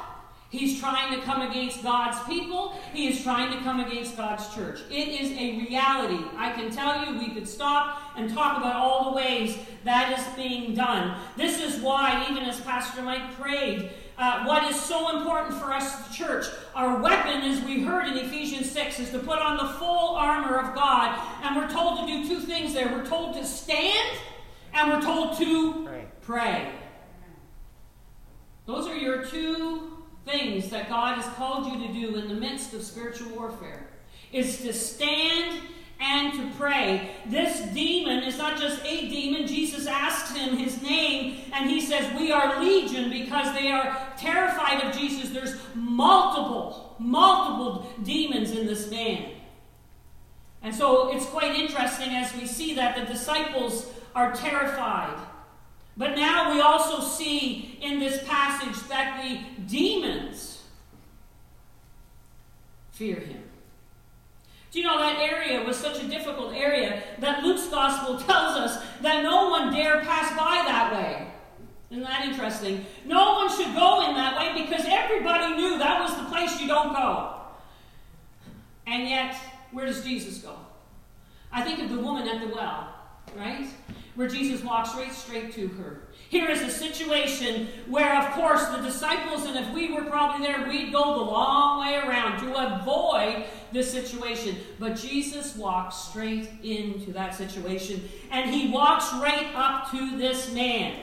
He's 0.49 0.79
trying 0.79 1.13
to 1.17 1.21
come 1.25 1.41
against 1.41 1.83
God's 1.83 2.21
people. 2.27 2.79
He 2.93 3.07
is 3.07 3.21
trying 3.23 3.51
to 3.51 3.63
come 3.63 3.81
against 3.81 4.15
God's 4.15 4.53
church. 4.53 4.79
It 4.89 5.09
is 5.09 5.31
a 5.31 5.59
reality. 5.59 6.23
I 6.37 6.51
can 6.51 6.69
tell 6.69 7.05
you, 7.05 7.19
we 7.19 7.33
could 7.33 7.47
stop 7.47 7.99
and 8.15 8.29
talk 8.33 8.57
about 8.57 8.75
all 8.75 9.11
the 9.11 9.15
ways 9.17 9.57
that 9.83 10.17
is 10.17 10.25
being 10.35 10.73
done. 10.73 11.19
This 11.35 11.61
is 11.61 11.81
why, 11.81 12.27
even 12.29 12.43
as 12.43 12.61
Pastor 12.61 13.01
Mike 13.01 13.33
prayed, 13.39 13.91
uh, 14.17 14.45
what 14.45 14.63
is 14.63 14.79
so 14.79 15.17
important 15.17 15.55
for 15.57 15.71
us, 15.71 16.07
the 16.07 16.13
church, 16.13 16.45
our 16.75 17.01
weapon, 17.01 17.41
as 17.41 17.61
we 17.63 17.83
heard 17.83 18.07
in 18.07 18.17
Ephesians 18.17 18.71
6, 18.71 18.99
is 18.99 19.09
to 19.11 19.19
put 19.19 19.39
on 19.39 19.57
the 19.57 19.73
full 19.73 20.15
armor 20.15 20.57
of 20.57 20.73
God. 20.75 21.17
And 21.43 21.55
we're 21.55 21.69
told 21.69 21.99
to 21.99 22.07
do 22.07 22.27
two 22.27 22.39
things 22.39 22.73
there. 22.73 22.87
We're 22.87 23.05
told 23.05 23.35
to 23.35 23.45
stand, 23.45 24.17
and 24.73 24.91
we're 24.91 25.01
told 25.01 25.37
to 25.37 25.85
pray. 25.85 26.05
pray. 26.21 26.71
Those 28.67 28.85
are 28.85 28.97
your 28.97 29.23
two 29.23 29.93
things 30.25 30.69
that 30.69 30.89
God 30.89 31.15
has 31.15 31.33
called 31.35 31.71
you 31.71 31.87
to 31.87 31.93
do 31.93 32.17
in 32.17 32.27
the 32.27 32.35
midst 32.35 32.73
of 32.73 32.83
spiritual 32.83 33.29
warfare. 33.29 33.87
Is 34.33 34.57
to 34.61 34.73
stand 34.73 35.61
and 36.01 36.33
to 36.33 36.57
pray. 36.57 37.11
This 37.25 37.61
demon 37.73 38.23
is 38.23 38.37
not 38.37 38.59
just 38.59 38.83
a 38.83 39.07
demon. 39.07 39.47
Jesus 39.47 39.87
asks 39.87 40.35
him 40.35 40.57
his 40.57 40.81
name, 40.81 41.39
and 41.53 41.69
he 41.69 41.79
says, 41.79 42.13
We 42.19 42.31
are 42.31 42.61
legion 42.61 43.09
because 43.09 43.55
they 43.55 43.71
are 43.71 43.97
terrified 44.17 44.83
of 44.83 44.95
Jesus. 44.95 45.29
There's 45.29 45.55
multiple, 45.73 46.95
multiple 46.99 47.89
demons 48.03 48.51
in 48.51 48.67
this 48.67 48.91
man. 48.91 49.31
And 50.61 50.75
so 50.75 51.15
it's 51.15 51.25
quite 51.25 51.55
interesting 51.55 52.09
as 52.09 52.35
we 52.35 52.45
see 52.45 52.75
that 52.75 52.97
the 52.97 53.05
disciples 53.05 53.89
are 54.13 54.33
terrified. 54.33 55.17
But 55.97 56.15
now 56.15 56.53
we 56.53 56.61
also 56.61 57.01
see 57.01 57.79
in 57.81 57.99
this 57.99 58.23
passage 58.27 58.87
that 58.87 59.21
the 59.23 59.39
demons 59.65 60.63
fear 62.91 63.15
him. 63.15 63.43
Do 64.71 64.79
you 64.79 64.85
know 64.85 64.99
that 64.99 65.17
area 65.17 65.63
was 65.63 65.75
such 65.75 66.03
a 66.03 66.07
difficult 66.07 66.53
area 66.53 67.01
that 67.19 67.43
Luke's 67.43 67.67
gospel 67.67 68.17
tells 68.27 68.57
us 68.57 68.83
that 69.01 69.23
no 69.23 69.49
one 69.49 69.73
dare 69.73 70.01
pass 70.01 70.29
by 70.31 70.63
that 70.67 70.93
way? 70.93 71.27
Isn't 71.89 72.03
that 72.03 72.25
interesting? 72.25 72.85
No 73.05 73.33
one 73.33 73.49
should 73.49 73.73
go 73.73 74.07
in 74.07 74.15
that 74.15 74.37
way 74.37 74.61
because 74.61 74.85
everybody 74.87 75.55
knew 75.55 75.79
that 75.79 76.01
was 76.01 76.15
the 76.17 76.25
place 76.25 76.59
you 76.59 76.67
don't 76.67 76.93
go. 76.93 77.33
And 78.85 79.07
yet, 79.07 79.35
where 79.71 79.85
does 79.85 80.03
Jesus 80.03 80.39
go? 80.39 80.55
I 81.51 81.63
think 81.63 81.79
of 81.79 81.89
the 81.89 81.99
woman 81.99 82.27
at 82.27 82.41
the 82.41 82.53
well, 82.53 82.93
right? 83.35 83.67
Where 84.17 84.27
Jesus 84.27 84.63
walks 84.63 84.95
right 84.95 85.13
straight 85.13 85.53
to 85.53 85.67
her. 85.67 85.99
Here 86.29 86.49
is 86.49 86.61
a 86.63 86.71
situation 86.71 87.67
where, 87.87 88.17
of 88.17 88.31
course, 88.31 88.65
the 88.65 88.81
disciples, 88.81 89.45
and 89.45 89.55
if 89.55 89.71
we 89.73 89.93
were 89.93 90.05
probably 90.05 90.45
there, 90.45 90.67
we'd 90.67 90.91
go 90.91 91.19
the 91.19 91.31
long 91.31 91.79
way 91.79 91.95
around 91.97 92.39
to 92.39 92.79
avoid 92.79 93.45
this 93.71 93.91
situation. 93.91 94.57
But 94.79 94.95
Jesus 94.95 95.55
walks 95.55 95.95
straight 95.95 96.49
into 96.63 97.13
that 97.13 97.35
situation, 97.35 98.09
and 98.31 98.49
he 98.49 98.71
walks 98.71 99.13
right 99.13 99.53
up 99.53 99.91
to 99.91 100.17
this 100.17 100.51
man. 100.51 100.99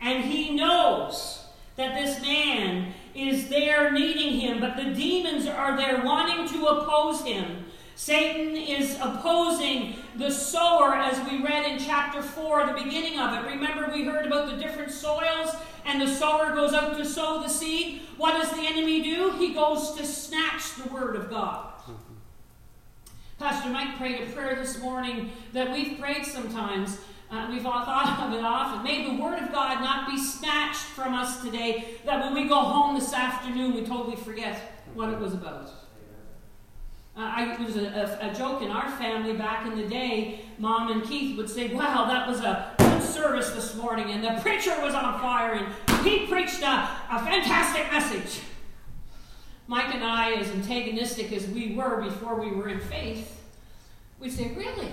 And 0.00 0.24
he 0.24 0.54
knows 0.54 1.44
that 1.74 2.00
this 2.00 2.22
man 2.22 2.94
is 3.16 3.48
there 3.48 3.90
needing 3.90 4.38
him, 4.38 4.60
but 4.60 4.76
the 4.76 4.94
demons 4.94 5.46
are 5.46 5.76
there 5.76 6.04
wanting 6.04 6.48
to 6.56 6.66
oppose 6.66 7.22
him. 7.22 7.64
Satan 7.94 8.56
is 8.56 8.96
opposing 9.00 9.96
the 10.16 10.30
sower 10.30 10.94
as 10.94 11.18
we 11.30 11.42
read 11.42 11.66
in 11.66 11.78
chapter 11.78 12.22
4, 12.22 12.66
the 12.66 12.72
beginning 12.84 13.18
of 13.18 13.34
it. 13.34 13.48
Remember, 13.48 13.90
we 13.92 14.04
heard 14.04 14.26
about 14.26 14.50
the 14.50 14.56
different 14.56 14.90
soils, 14.90 15.54
and 15.84 16.00
the 16.00 16.12
sower 16.12 16.54
goes 16.54 16.72
out 16.72 16.96
to 16.96 17.04
sow 17.04 17.42
the 17.42 17.48
seed. 17.48 18.02
What 18.16 18.40
does 18.40 18.50
the 18.52 18.62
enemy 18.62 19.02
do? 19.02 19.32
He 19.32 19.54
goes 19.54 19.92
to 19.94 20.06
snatch 20.06 20.74
the 20.76 20.88
word 20.92 21.16
of 21.16 21.30
God. 21.30 21.72
Pastor 23.38 23.70
Mike 23.70 23.98
prayed 23.98 24.20
a 24.20 24.26
prayer 24.26 24.54
this 24.54 24.78
morning 24.78 25.30
that 25.52 25.72
we've 25.72 25.98
prayed 25.98 26.24
sometimes. 26.24 26.98
Uh, 27.28 27.48
we've 27.50 27.66
all 27.66 27.84
thought 27.84 28.20
of 28.20 28.32
it 28.38 28.44
often. 28.44 28.84
May 28.84 29.04
the 29.04 29.20
Word 29.20 29.42
of 29.42 29.50
God 29.50 29.80
not 29.80 30.06
be 30.06 30.16
snatched 30.16 30.84
from 30.84 31.14
us 31.14 31.42
today, 31.42 31.94
that 32.04 32.20
when 32.20 32.34
we 32.34 32.46
go 32.46 32.60
home 32.60 32.94
this 32.94 33.12
afternoon, 33.12 33.74
we 33.74 33.84
totally 33.84 34.16
forget 34.16 34.60
what 34.94 35.08
it 35.08 35.18
was 35.18 35.32
about. 35.32 35.81
Uh, 37.14 37.20
I, 37.20 37.52
it 37.52 37.60
was 37.60 37.76
a, 37.76 38.18
a, 38.22 38.30
a, 38.30 38.34
joke 38.34 38.62
in 38.62 38.70
our 38.70 38.90
family 38.92 39.34
back 39.34 39.66
in 39.66 39.76
the 39.76 39.86
day. 39.86 40.40
Mom 40.58 40.90
and 40.90 41.04
Keith 41.04 41.36
would 41.36 41.50
say, 41.50 41.74
Wow, 41.74 42.06
that 42.06 42.26
was 42.26 42.40
a 42.40 42.74
good 42.78 43.02
service 43.02 43.50
this 43.50 43.76
morning, 43.76 44.10
and 44.10 44.24
the 44.24 44.40
preacher 44.40 44.74
was 44.80 44.94
on 44.94 45.20
fire, 45.20 45.52
and 45.52 46.06
he 46.06 46.26
preached 46.26 46.62
a, 46.62 46.88
a 47.10 47.22
fantastic 47.22 47.92
message. 47.92 48.40
Mike 49.66 49.94
and 49.94 50.02
I, 50.02 50.32
as 50.32 50.48
antagonistic 50.52 51.32
as 51.32 51.46
we 51.48 51.74
were 51.74 52.00
before 52.00 52.40
we 52.40 52.50
were 52.50 52.68
in 52.68 52.80
faith, 52.80 53.42
we 54.18 54.30
say, 54.30 54.54
Really? 54.54 54.88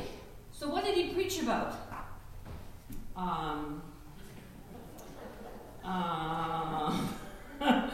So 0.51 0.67
what 0.67 0.83
did 0.83 0.95
he 0.95 1.13
preach 1.13 1.41
about? 1.41 1.73
Um, 3.15 3.81
uh, 5.85 5.87
uh, 7.61 7.89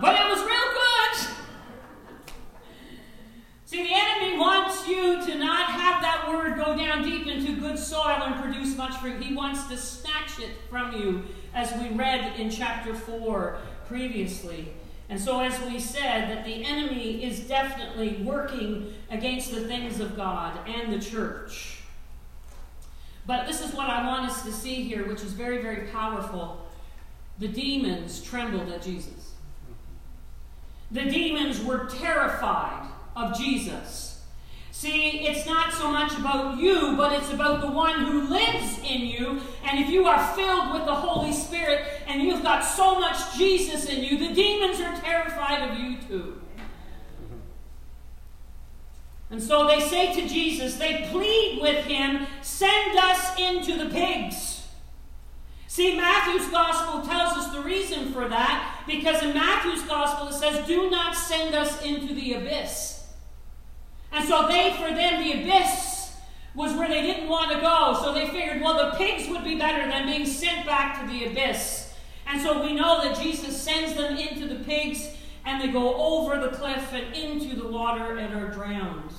but 0.00 0.20
it 0.20 0.28
was 0.28 0.40
real 0.40 0.72
good. 0.74 1.45
See, 3.66 3.82
the 3.82 3.92
enemy 3.92 4.38
wants 4.38 4.86
you 4.86 5.20
to 5.26 5.38
not 5.38 5.68
have 5.68 6.00
that 6.00 6.28
word 6.28 6.56
go 6.56 6.78
down 6.78 7.02
deep 7.02 7.26
into 7.26 7.60
good 7.60 7.76
soil 7.76 8.22
and 8.22 8.40
produce 8.40 8.76
much 8.76 8.94
fruit. 8.98 9.20
He 9.20 9.34
wants 9.34 9.66
to 9.66 9.76
snatch 9.76 10.38
it 10.38 10.50
from 10.70 10.92
you, 10.92 11.24
as 11.52 11.72
we 11.80 11.88
read 11.88 12.38
in 12.38 12.48
chapter 12.48 12.94
4 12.94 13.58
previously. 13.88 14.72
And 15.08 15.20
so, 15.20 15.40
as 15.40 15.60
we 15.62 15.80
said, 15.80 16.30
that 16.30 16.44
the 16.44 16.64
enemy 16.64 17.24
is 17.24 17.40
definitely 17.40 18.22
working 18.22 18.94
against 19.10 19.50
the 19.52 19.66
things 19.66 19.98
of 19.98 20.14
God 20.14 20.56
and 20.68 20.92
the 20.92 21.00
church. 21.04 21.80
But 23.26 23.48
this 23.48 23.60
is 23.60 23.74
what 23.74 23.90
I 23.90 24.06
want 24.06 24.30
us 24.30 24.44
to 24.44 24.52
see 24.52 24.84
here, 24.84 25.08
which 25.08 25.24
is 25.24 25.32
very, 25.32 25.60
very 25.60 25.88
powerful. 25.88 26.64
The 27.40 27.48
demons 27.48 28.22
trembled 28.22 28.68
at 28.68 28.82
Jesus. 28.82 29.32
The 30.92 31.06
demons 31.06 31.64
were 31.64 31.86
terrified 31.86 32.92
of 33.16 33.36
Jesus. 33.36 34.22
See, 34.70 35.26
it's 35.26 35.46
not 35.46 35.72
so 35.72 35.90
much 35.90 36.12
about 36.18 36.58
you, 36.58 36.96
but 36.98 37.14
it's 37.14 37.32
about 37.32 37.62
the 37.62 37.70
one 37.70 38.04
who 38.04 38.28
lives 38.28 38.78
in 38.80 39.06
you. 39.06 39.40
And 39.64 39.80
if 39.80 39.88
you 39.88 40.04
are 40.04 40.22
filled 40.34 40.74
with 40.74 40.84
the 40.84 40.94
Holy 40.94 41.32
Spirit 41.32 41.80
and 42.06 42.20
you've 42.20 42.42
got 42.42 42.60
so 42.60 43.00
much 43.00 43.38
Jesus 43.38 43.86
in 43.86 44.04
you, 44.04 44.18
the 44.18 44.34
demons 44.34 44.78
are 44.80 44.94
terrified 45.00 45.70
of 45.70 45.78
you 45.78 45.96
too. 46.06 46.42
And 49.30 49.42
so 49.42 49.66
they 49.66 49.80
say 49.80 50.14
to 50.20 50.28
Jesus, 50.28 50.76
they 50.76 51.08
plead 51.10 51.60
with 51.62 51.86
him, 51.86 52.26
send 52.42 52.98
us 52.98 53.40
into 53.40 53.82
the 53.82 53.88
pigs. 53.88 54.68
See, 55.68 55.96
Matthew's 55.96 56.48
gospel 56.50 57.00
tells 57.00 57.36
us 57.38 57.52
the 57.52 57.62
reason 57.62 58.12
for 58.12 58.28
that, 58.28 58.84
because 58.86 59.22
in 59.22 59.34
Matthew's 59.34 59.82
gospel 59.82 60.28
it 60.28 60.34
says, 60.34 60.66
do 60.66 60.90
not 60.90 61.16
send 61.16 61.54
us 61.54 61.82
into 61.82 62.14
the 62.14 62.34
abyss. 62.34 62.95
And 64.16 64.26
so 64.26 64.48
they, 64.48 64.72
for 64.72 64.88
them, 64.94 65.22
the 65.22 65.42
abyss 65.42 66.16
was 66.54 66.72
where 66.72 66.88
they 66.88 67.02
didn't 67.02 67.28
want 67.28 67.52
to 67.52 67.60
go. 67.60 67.98
So 68.02 68.14
they 68.14 68.26
figured, 68.28 68.62
well, 68.62 68.90
the 68.90 68.96
pigs 68.96 69.28
would 69.28 69.44
be 69.44 69.56
better 69.56 69.86
than 69.90 70.06
being 70.06 70.24
sent 70.24 70.64
back 70.64 71.02
to 71.02 71.06
the 71.06 71.26
abyss. 71.26 71.92
And 72.26 72.40
so 72.40 72.62
we 72.62 72.72
know 72.72 73.02
that 73.02 73.20
Jesus 73.20 73.60
sends 73.60 73.92
them 73.94 74.16
into 74.16 74.48
the 74.48 74.64
pigs 74.64 75.10
and 75.44 75.62
they 75.62 75.68
go 75.68 75.94
over 75.96 76.40
the 76.40 76.56
cliff 76.56 76.94
and 76.94 77.14
into 77.14 77.54
the 77.56 77.68
water 77.68 78.16
and 78.16 78.34
are 78.34 78.48
drowned. 78.48 79.12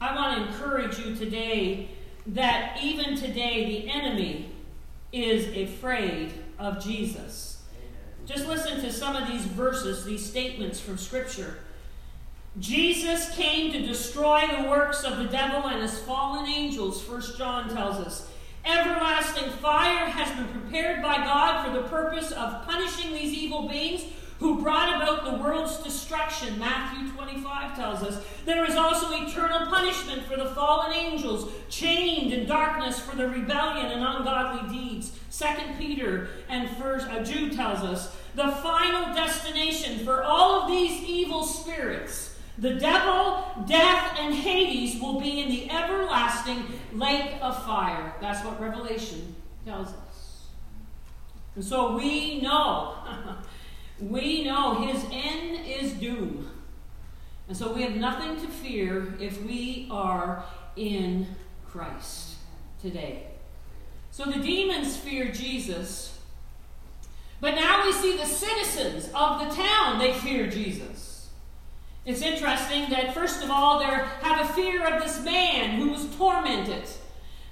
I 0.00 0.14
want 0.14 0.38
to 0.38 0.46
encourage 0.46 1.00
you 1.00 1.16
today 1.16 1.88
that 2.28 2.78
even 2.80 3.16
today 3.16 3.66
the 3.66 3.90
enemy 3.90 4.52
is 5.12 5.48
afraid 5.48 6.32
of 6.60 6.82
Jesus. 6.82 7.64
Just 8.24 8.46
listen 8.46 8.80
to 8.82 8.92
some 8.92 9.16
of 9.16 9.26
these 9.26 9.44
verses, 9.46 10.04
these 10.04 10.24
statements 10.24 10.78
from 10.78 10.96
Scripture. 10.96 11.58
Jesus 12.58 13.30
came 13.36 13.70
to 13.72 13.86
destroy 13.86 14.42
the 14.48 14.68
works 14.68 15.04
of 15.04 15.18
the 15.18 15.24
devil 15.24 15.68
and 15.68 15.82
his 15.82 15.98
fallen 16.00 16.48
angels, 16.48 17.00
First 17.00 17.38
John 17.38 17.68
tells 17.68 17.96
us. 17.96 18.28
Everlasting 18.64 19.50
fire 19.50 20.06
has 20.06 20.36
been 20.36 20.60
prepared 20.60 21.00
by 21.00 21.16
God 21.18 21.64
for 21.64 21.72
the 21.72 21.88
purpose 21.88 22.32
of 22.32 22.66
punishing 22.66 23.14
these 23.14 23.32
evil 23.32 23.68
beings 23.68 24.04
who 24.40 24.60
brought 24.60 24.96
about 24.96 25.24
the 25.24 25.42
world's 25.42 25.76
destruction. 25.78 26.58
Matthew 26.58 27.12
25 27.12 27.76
tells 27.76 28.02
us. 28.02 28.24
There 28.46 28.64
is 28.64 28.74
also 28.74 29.12
eternal 29.12 29.66
punishment 29.68 30.24
for 30.24 30.36
the 30.36 30.46
fallen 30.46 30.92
angels, 30.92 31.52
chained 31.68 32.32
in 32.32 32.46
darkness 32.46 32.98
for 32.98 33.14
their 33.14 33.28
rebellion 33.28 33.86
and 33.86 34.02
ungodly 34.02 34.76
deeds. 34.76 35.12
Second 35.28 35.78
Peter 35.78 36.30
and 36.48 36.68
First 36.78 37.06
uh, 37.08 37.22
Jude 37.22 37.52
tells 37.52 37.80
us 37.80 38.16
the 38.34 38.48
final 38.48 39.14
destination 39.14 40.04
for 40.04 40.24
all 40.24 40.62
of 40.62 40.68
these 40.68 41.02
evil 41.02 41.44
spirits 41.44 42.29
the 42.58 42.74
devil, 42.74 43.44
death, 43.66 44.16
and 44.18 44.34
Hades 44.34 45.00
will 45.00 45.20
be 45.20 45.40
in 45.40 45.48
the 45.48 45.70
everlasting 45.70 46.64
lake 46.92 47.34
of 47.40 47.62
fire. 47.64 48.14
That's 48.20 48.44
what 48.44 48.60
Revelation 48.60 49.34
tells 49.64 49.88
us. 49.88 50.46
And 51.54 51.64
so 51.64 51.96
we 51.96 52.40
know, 52.40 52.94
we 54.00 54.44
know 54.44 54.74
his 54.86 55.04
end 55.10 55.66
is 55.66 55.92
doom. 55.94 56.50
And 57.48 57.56
so 57.56 57.72
we 57.72 57.82
have 57.82 57.96
nothing 57.96 58.40
to 58.40 58.46
fear 58.46 59.14
if 59.18 59.42
we 59.42 59.88
are 59.90 60.44
in 60.76 61.26
Christ 61.66 62.36
today. 62.80 63.26
So 64.10 64.24
the 64.24 64.38
demons 64.38 64.96
fear 64.96 65.32
Jesus. 65.32 66.18
But 67.40 67.54
now 67.54 67.84
we 67.84 67.92
see 67.92 68.16
the 68.16 68.26
citizens 68.26 69.06
of 69.14 69.40
the 69.40 69.54
town, 69.54 69.98
they 69.98 70.12
fear 70.12 70.46
Jesus. 70.46 71.09
It's 72.06 72.22
interesting 72.22 72.88
that, 72.90 73.14
first 73.14 73.42
of 73.42 73.50
all, 73.50 73.78
they 73.78 73.84
have 73.84 74.48
a 74.48 74.52
fear 74.54 74.86
of 74.86 75.02
this 75.02 75.22
man 75.22 75.78
who 75.78 75.90
was 75.90 76.06
tormented. 76.16 76.88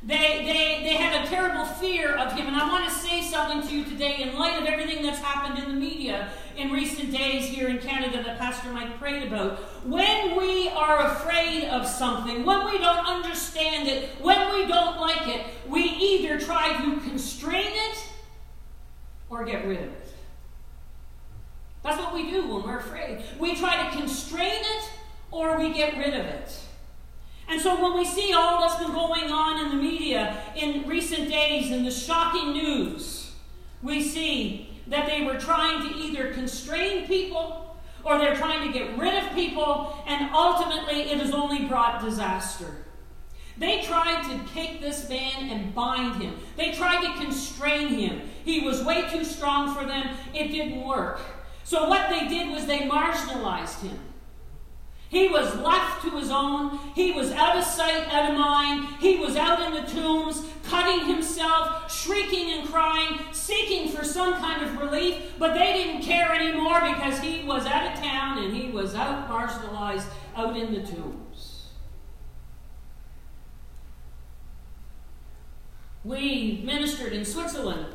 They, 0.02 0.16
they, 0.16 0.84
they 0.84 0.94
had 0.94 1.24
a 1.24 1.28
terrible 1.28 1.64
fear 1.64 2.14
of 2.14 2.32
him. 2.32 2.46
And 2.46 2.56
I 2.56 2.68
want 2.68 2.88
to 2.88 2.94
say 2.94 3.20
something 3.20 3.66
to 3.68 3.76
you 3.76 3.84
today 3.84 4.22
in 4.22 4.38
light 4.38 4.60
of 4.60 4.66
everything 4.66 5.02
that's 5.02 5.18
happened 5.18 5.62
in 5.62 5.68
the 5.68 5.78
media 5.78 6.30
in 6.56 6.70
recent 6.70 7.12
days 7.12 7.46
here 7.46 7.68
in 7.68 7.78
Canada 7.78 8.22
that 8.22 8.38
Pastor 8.38 8.72
Mike 8.72 8.98
prayed 8.98 9.26
about. 9.26 9.58
When 9.84 10.36
we 10.36 10.68
are 10.70 11.06
afraid 11.06 11.64
of 11.64 11.86
something, 11.86 12.44
when 12.44 12.64
we 12.64 12.78
don't 12.78 13.06
understand 13.06 13.88
it, 13.88 14.10
when 14.20 14.52
we 14.54 14.66
don't 14.66 14.98
like 14.98 15.28
it, 15.28 15.46
we 15.68 15.82
either 15.82 16.40
try 16.40 16.80
to 16.84 17.00
constrain 17.00 17.72
it 17.72 17.98
or 19.28 19.44
get 19.44 19.66
rid 19.66 19.78
of 19.78 19.92
it. 19.92 20.07
That's 21.82 21.98
what 21.98 22.12
we 22.12 22.30
do 22.30 22.46
when 22.46 22.62
we're 22.64 22.78
afraid. 22.78 23.22
We 23.38 23.56
try 23.56 23.88
to 23.88 23.96
constrain 23.96 24.60
it 24.60 24.90
or 25.30 25.58
we 25.58 25.72
get 25.72 25.96
rid 25.96 26.14
of 26.14 26.26
it. 26.26 26.58
And 27.48 27.60
so 27.60 27.80
when 27.82 27.96
we 27.98 28.04
see 28.04 28.32
all 28.34 28.60
that's 28.60 28.82
been 28.82 28.92
going 28.92 29.30
on 29.30 29.64
in 29.64 29.76
the 29.76 29.82
media 29.82 30.36
in 30.54 30.86
recent 30.86 31.30
days 31.30 31.70
in 31.70 31.84
the 31.84 31.90
shocking 31.90 32.52
news, 32.52 33.32
we 33.82 34.02
see 34.02 34.80
that 34.88 35.06
they 35.06 35.24
were 35.24 35.38
trying 35.38 35.88
to 35.88 35.96
either 35.96 36.32
constrain 36.32 37.06
people 37.06 37.76
or 38.04 38.18
they're 38.18 38.36
trying 38.36 38.66
to 38.66 38.78
get 38.78 38.96
rid 38.96 39.14
of 39.22 39.34
people, 39.34 39.98
and 40.06 40.30
ultimately 40.32 41.10
it 41.10 41.18
has 41.18 41.32
only 41.32 41.66
brought 41.66 42.02
disaster. 42.02 42.84
They 43.58 43.82
tried 43.82 44.22
to 44.22 44.52
take 44.52 44.80
this 44.80 45.08
man 45.08 45.50
and 45.50 45.74
bind 45.74 46.22
him. 46.22 46.36
They 46.56 46.72
tried 46.72 47.04
to 47.04 47.20
constrain 47.20 47.88
him. 47.88 48.22
He 48.44 48.60
was 48.60 48.84
way 48.84 49.08
too 49.10 49.24
strong 49.24 49.74
for 49.74 49.84
them. 49.84 50.16
It 50.32 50.48
didn't 50.48 50.84
work. 50.84 51.20
So 51.68 51.86
what 51.86 52.08
they 52.08 52.26
did 52.26 52.50
was 52.50 52.64
they 52.64 52.78
marginalized 52.88 53.82
him. 53.82 53.98
He 55.10 55.28
was 55.28 55.54
left 55.56 56.00
to 56.00 56.10
his 56.12 56.30
own. 56.30 56.78
He 56.94 57.12
was 57.12 57.30
out 57.32 57.58
of 57.58 57.64
sight, 57.64 58.08
out 58.10 58.30
of 58.30 58.38
mind. 58.38 58.86
He 59.00 59.18
was 59.18 59.36
out 59.36 59.60
in 59.60 59.74
the 59.74 59.86
tombs, 59.86 60.46
cutting 60.64 61.06
himself, 61.06 61.92
shrieking 61.92 62.52
and 62.52 62.66
crying, 62.66 63.18
seeking 63.32 63.90
for 63.90 64.02
some 64.02 64.32
kind 64.36 64.64
of 64.64 64.80
relief. 64.80 65.34
But 65.38 65.52
they 65.52 65.74
didn't 65.74 66.00
care 66.00 66.32
anymore 66.32 66.80
because 66.80 67.20
he 67.20 67.44
was 67.44 67.66
out 67.66 67.92
of 67.92 68.02
town 68.02 68.42
and 68.42 68.56
he 68.56 68.70
was 68.70 68.94
out 68.94 69.28
marginalized, 69.28 70.06
out 70.36 70.56
in 70.56 70.72
the 70.72 70.80
tombs. 70.80 71.66
We 76.02 76.62
ministered 76.64 77.12
in 77.12 77.26
Switzerland. 77.26 77.94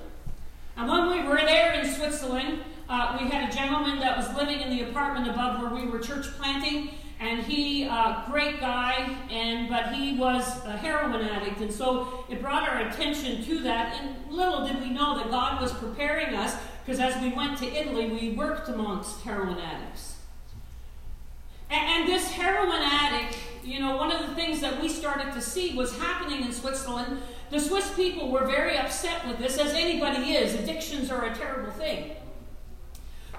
And 0.78 0.88
when 0.88 1.10
we 1.10 1.28
were 1.28 1.38
there 1.38 1.74
in 1.74 1.92
Switzerland, 1.92 2.60
uh, 2.94 3.18
we 3.20 3.28
had 3.28 3.50
a 3.50 3.52
gentleman 3.52 4.00
that 4.00 4.16
was 4.16 4.32
living 4.36 4.62
in 4.62 4.70
the 4.70 4.84
apartment 4.84 5.28
above 5.28 5.60
where 5.60 5.74
we 5.74 5.90
were 5.90 5.98
church 5.98 6.28
planting, 6.38 6.92
and 7.20 7.42
he, 7.42 7.88
uh, 7.88 8.24
great 8.30 8.60
guy, 8.60 9.18
and 9.32 9.68
but 9.68 9.96
he 9.96 10.16
was 10.16 10.64
a 10.66 10.78
heroin 10.78 11.28
addict, 11.28 11.60
and 11.60 11.74
so 11.74 12.24
it 12.30 12.40
brought 12.40 12.70
our 12.70 12.88
attention 12.88 13.44
to 13.46 13.60
that. 13.64 14.00
And 14.00 14.32
little 14.32 14.68
did 14.68 14.80
we 14.80 14.92
know 14.92 15.18
that 15.18 15.32
God 15.32 15.60
was 15.60 15.72
preparing 15.74 16.36
us, 16.36 16.56
because 16.86 17.00
as 17.00 17.20
we 17.20 17.34
went 17.34 17.58
to 17.60 17.66
Italy, 17.66 18.10
we 18.10 18.34
worked 18.34 18.70
amongst 18.70 19.22
heroin 19.22 19.58
addicts. 19.58 20.18
And, 21.72 21.84
and 21.84 22.08
this 22.08 22.30
heroin 22.30 22.82
addict, 22.84 23.40
you 23.64 23.80
know, 23.80 23.98
one 23.98 24.12
of 24.12 24.28
the 24.28 24.36
things 24.36 24.62
that 24.62 24.80
we 24.80 24.88
started 24.88 25.34
to 25.34 25.42
see 25.42 25.76
was 25.76 25.98
happening 25.98 26.44
in 26.46 26.52
Switzerland. 26.52 27.24
The 27.50 27.60
Swiss 27.60 27.92
people 27.96 28.30
were 28.30 28.46
very 28.46 28.78
upset 28.78 29.28
with 29.28 29.40
this, 29.40 29.58
as 29.58 29.74
anybody 29.74 30.34
is. 30.34 30.54
Addictions 30.54 31.10
are 31.10 31.26
a 31.26 31.34
terrible 31.34 31.72
thing. 31.72 32.18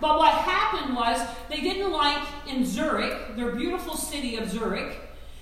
But 0.04 0.18
what 0.18 0.34
happened 0.34 0.94
was 0.94 1.18
they 1.49 1.62
didn't 1.62 1.90
like 1.90 2.23
in 2.46 2.66
Zurich, 2.66 3.37
their 3.37 3.52
beautiful 3.52 3.96
city 3.96 4.37
of 4.37 4.50
Zurich, 4.50 4.99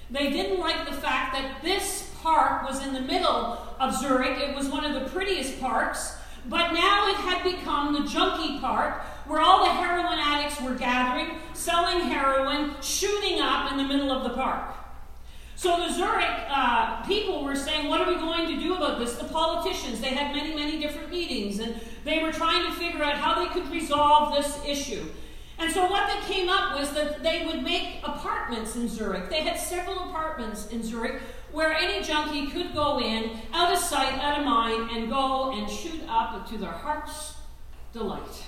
they 0.09 0.31
didn't 0.31 0.61
like 0.61 0.89
the 0.89 0.95
fact 0.95 1.35
that 1.35 1.61
this 1.63 2.13
park 2.23 2.63
was 2.63 2.81
in 2.87 2.95
the 2.95 3.01
middle 3.01 3.59
of 3.81 3.93
Zurich. 3.93 4.39
It 4.39 4.55
was 4.55 4.69
one 4.69 4.85
of 4.85 4.95
the 4.95 5.11
prettiest 5.11 5.61
parks, 5.61 6.15
but 6.49 6.75
now 6.75 7.09
it 7.09 7.17
had 7.17 7.43
become 7.43 7.93
the 7.93 8.09
junkie 8.09 8.61
park 8.61 9.03
where 9.27 9.41
all 9.41 9.65
the 9.65 9.71
heroin 9.73 10.21
addicts 10.21 10.61
were 10.61 10.77
gathering, 10.77 11.39
selling 11.55 11.99
heroin, 12.03 12.77
shooting 12.81 13.41
up 13.41 13.73
in 13.73 13.79
the 13.79 13.85
middle 13.85 14.13
of 14.13 14.23
the 14.23 14.31
park. 14.31 14.77
So 15.63 15.77
the 15.77 15.93
Zurich 15.93 16.27
uh, 16.49 17.05
people 17.05 17.45
were 17.45 17.55
saying, 17.55 17.89
What 17.89 18.01
are 18.01 18.13
we 18.13 18.17
going 18.17 18.49
to 18.49 18.61
do 18.61 18.75
about 18.75 18.99
this? 18.99 19.15
The 19.15 19.27
politicians, 19.27 20.01
they 20.01 20.09
had 20.09 20.35
many, 20.35 20.57
many 20.57 20.81
different 20.81 21.09
meetings, 21.09 21.61
and 21.61 21.81
they 22.03 22.21
were 22.21 22.33
trying 22.33 22.67
to 22.67 22.73
figure 22.73 23.05
out 23.05 23.15
how 23.15 23.41
they 23.41 23.49
could 23.49 23.71
resolve 23.71 24.35
this 24.35 24.59
issue. 24.67 25.05
And 25.61 25.71
so 25.71 25.89
what 25.89 26.11
they 26.11 26.35
came 26.35 26.49
up 26.49 26.77
was 26.77 26.93
that 26.95 27.23
they 27.23 27.47
would 27.47 27.63
make 27.63 28.01
apartments 28.03 28.75
in 28.75 28.89
Zurich. 28.89 29.31
They 29.31 29.43
had 29.43 29.57
several 29.57 30.11
apartments 30.11 30.67
in 30.71 30.83
Zurich 30.83 31.23
where 31.53 31.73
any 31.73 32.03
junkie 32.03 32.49
could 32.49 32.75
go 32.75 32.99
in, 32.99 33.31
out 33.53 33.73
of 33.73 33.79
sight, 33.79 34.15
out 34.15 34.41
of 34.41 34.45
mind, 34.45 34.91
and 34.91 35.09
go 35.09 35.53
and 35.53 35.71
shoot 35.71 36.01
up 36.09 36.45
to 36.51 36.59
their 36.59 36.73
heart's 36.73 37.35
delight. 37.93 38.43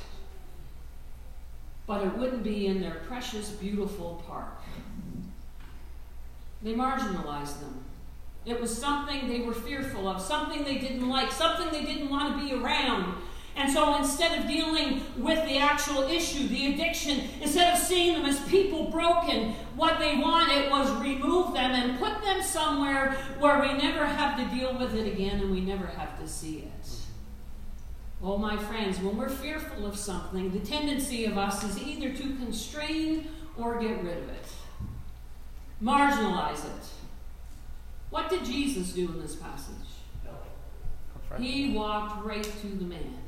But 1.87 2.05
it 2.05 2.19
wouldn't 2.19 2.43
be 2.43 2.67
in 2.67 2.81
their 2.81 3.03
precious, 3.07 3.51
beautiful 3.51 4.21
park. 4.27 4.64
They 6.65 6.73
marginalized 6.73 7.61
them. 7.61 7.85
It 8.47 8.61
was 8.61 8.77
something 8.77 9.29
they 9.29 9.41
were 9.41 9.55
fearful 9.55 10.09
of, 10.09 10.21
something 10.21 10.65
they 10.65 10.79
didn't 10.79 11.09
like, 11.09 11.31
something 11.31 11.71
they 11.71 11.85
didn't 11.85 12.11
want 12.11 12.37
to 12.37 12.45
be 12.45 12.55
around. 12.55 13.15
And 13.57 13.73
so 13.73 13.97
instead 13.97 14.39
of 14.39 14.49
dealing 14.49 15.03
with 15.17 15.47
the 15.47 15.59
actual 15.59 16.03
issue, 16.03 16.49
the 16.49 16.75
addiction, 16.75 17.29
instead 17.41 17.73
of 17.73 17.79
seeing 17.79 18.15
them 18.15 18.25
as 18.25 18.41
people 18.49 18.91
broken, 18.91 19.53
what 19.77 19.99
they 19.99 20.17
wanted 20.17 20.71
was 20.71 20.91
remove 21.01 21.53
them 21.53 21.71
and 21.71 21.99
put 21.99 22.21
them 22.23 22.43
somewhere 22.43 23.13
where 23.39 23.61
we 23.61 23.75
never 23.75 24.05
have 24.05 24.37
to 24.39 24.57
deal 24.57 24.77
with 24.77 24.95
it 24.95 25.07
again 25.07 25.41
and 25.41 25.53
we 25.53 25.61
never 25.61 25.87
have 25.87 26.19
to 26.19 26.27
see 26.27 26.61
it. 26.61 26.89
Oh, 28.23 28.39
my 28.39 28.57
friends, 28.57 28.99
when 28.99 29.17
we're 29.17 29.29
fearful 29.29 29.87
of 29.87 29.97
something, 29.97 30.51
the 30.51 30.61
tendency 30.61 31.27
of 31.27 31.39
us 31.39 31.63
is 31.63 31.81
either 31.81 32.09
to 32.09 32.23
constrain 32.37 33.29
or 33.57 33.79
get 33.79 34.03
rid 34.03 34.19
of 34.19 34.29
it, 34.31 34.47
marginalize 35.85 36.65
it. 36.65 36.87
What 38.11 38.31
did 38.31 38.45
Jesus 38.45 38.93
do 38.93 39.07
in 39.07 39.21
this 39.21 39.37
passage? 39.37 39.75
He 41.39 41.73
walked 41.73 42.25
right 42.25 42.45
to 42.45 42.67
the 42.67 42.85
man. 42.85 43.19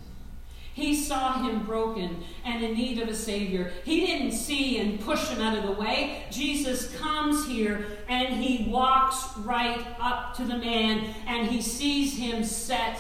He 0.73 0.95
saw 0.95 1.43
him 1.43 1.65
broken 1.65 2.23
and 2.45 2.63
in 2.63 2.75
need 2.75 3.01
of 3.01 3.09
a 3.09 3.15
Savior. 3.15 3.73
He 3.85 4.05
didn't 4.05 4.33
see 4.33 4.79
and 4.79 5.01
push 5.01 5.29
him 5.29 5.41
out 5.41 5.57
of 5.57 5.65
the 5.65 5.73
way. 5.73 6.25
Jesus 6.31 6.95
comes 6.99 7.47
here 7.47 7.87
and 8.09 8.35
he 8.35 8.71
walks 8.71 9.37
right 9.39 9.85
up 9.99 10.37
to 10.37 10.45
the 10.45 10.59
man 10.59 11.15
and 11.27 11.49
he 11.49 11.63
sees 11.63 12.17
him 12.19 12.45
set 12.45 12.99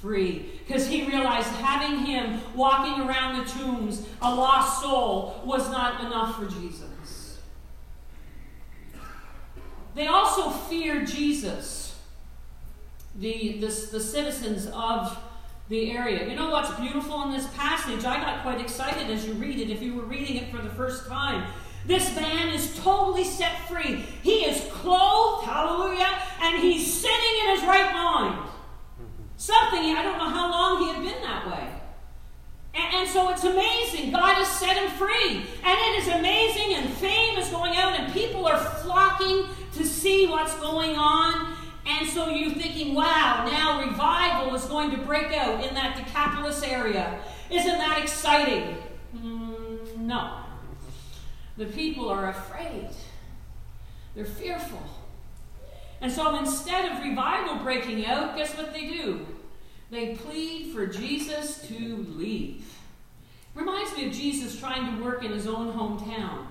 free. 0.00 0.50
Because 0.66 0.88
he 0.88 1.06
realized 1.06 1.48
having 1.48 2.04
him 2.04 2.40
walking 2.56 3.08
around 3.08 3.38
the 3.38 3.50
tombs, 3.50 4.04
a 4.20 4.34
lost 4.34 4.82
soul, 4.82 5.40
was 5.44 5.70
not 5.70 6.04
enough 6.04 6.36
for 6.36 6.46
Jesus. 6.46 6.91
They 9.94 10.06
also 10.06 10.50
feared 10.50 11.06
Jesus, 11.06 11.98
the, 13.16 13.58
the, 13.60 13.66
the 13.66 14.00
citizens 14.00 14.66
of 14.72 15.18
the 15.68 15.92
area. 15.92 16.28
You 16.28 16.34
know 16.34 16.50
what's 16.50 16.70
beautiful 16.80 17.22
in 17.24 17.32
this 17.32 17.46
passage? 17.54 18.04
I 18.04 18.20
got 18.20 18.42
quite 18.42 18.60
excited 18.60 19.10
as 19.10 19.26
you 19.26 19.34
read 19.34 19.58
it, 19.58 19.70
if 19.70 19.82
you 19.82 19.94
were 19.94 20.04
reading 20.04 20.36
it 20.36 20.50
for 20.50 20.58
the 20.58 20.70
first 20.70 21.06
time. 21.06 21.50
This 21.86 22.14
man 22.14 22.48
is 22.48 22.78
totally 22.78 23.24
set 23.24 23.68
free. 23.68 24.04
He 24.22 24.44
is 24.44 24.70
clothed, 24.72 25.46
hallelujah, 25.46 26.18
and 26.40 26.62
he's 26.62 26.92
sitting 26.92 27.40
in 27.44 27.56
his 27.56 27.62
right 27.62 27.92
mind. 27.92 28.48
Something, 29.36 29.96
I 29.96 30.02
don't 30.02 30.18
know 30.18 30.28
how 30.28 30.50
long 30.50 30.82
he 30.84 30.92
had 30.92 31.02
been 31.02 31.22
that 31.22 31.46
way. 31.48 31.68
And, 32.74 32.94
and, 32.94 33.08
so 33.08 33.28
it's 33.30 33.44
amazing. 33.44 34.12
God 34.12 34.34
has 34.34 34.48
set 34.48 34.76
him 34.76 34.90
free. 34.92 35.44
And 35.64 35.78
it 35.78 36.02
is 36.02 36.08
amazing, 36.08 36.74
and 36.74 36.88
fame 36.94 37.36
is 37.36 37.48
going 37.48 37.76
out, 37.76 37.98
and 37.98 38.12
people 38.12 38.46
are 38.46 38.56
flocking 38.56 39.46
see 40.02 40.26
what's 40.26 40.54
going 40.56 40.96
on. 40.96 41.54
And 41.86 42.08
so 42.08 42.28
you're 42.28 42.50
thinking, 42.50 42.94
wow, 42.94 43.48
now 43.50 43.80
revival 43.80 44.54
is 44.54 44.64
going 44.64 44.90
to 44.90 44.98
break 44.98 45.32
out 45.32 45.64
in 45.64 45.74
that 45.74 45.96
Decapolis 45.96 46.62
area. 46.62 47.20
Isn't 47.50 47.78
that 47.78 48.00
exciting? 48.02 48.76
Mm, 49.16 49.96
no. 49.98 50.38
The 51.56 51.66
people 51.66 52.08
are 52.08 52.30
afraid, 52.30 52.88
they're 54.14 54.24
fearful. 54.24 54.82
And 56.00 56.10
so 56.10 56.36
instead 56.36 56.90
of 56.90 57.02
revival 57.04 57.62
breaking 57.62 58.04
out, 58.06 58.36
guess 58.36 58.56
what 58.56 58.72
they 58.72 58.88
do? 58.88 59.24
They 59.90 60.16
plead 60.16 60.72
for 60.72 60.86
Jesus 60.86 61.64
to 61.68 62.06
leave. 62.16 62.64
Reminds 63.54 63.96
me 63.96 64.06
of 64.08 64.12
Jesus 64.12 64.58
trying 64.58 64.96
to 64.96 65.04
work 65.04 65.22
in 65.22 65.30
his 65.30 65.46
own 65.46 65.72
hometown. 65.72 66.46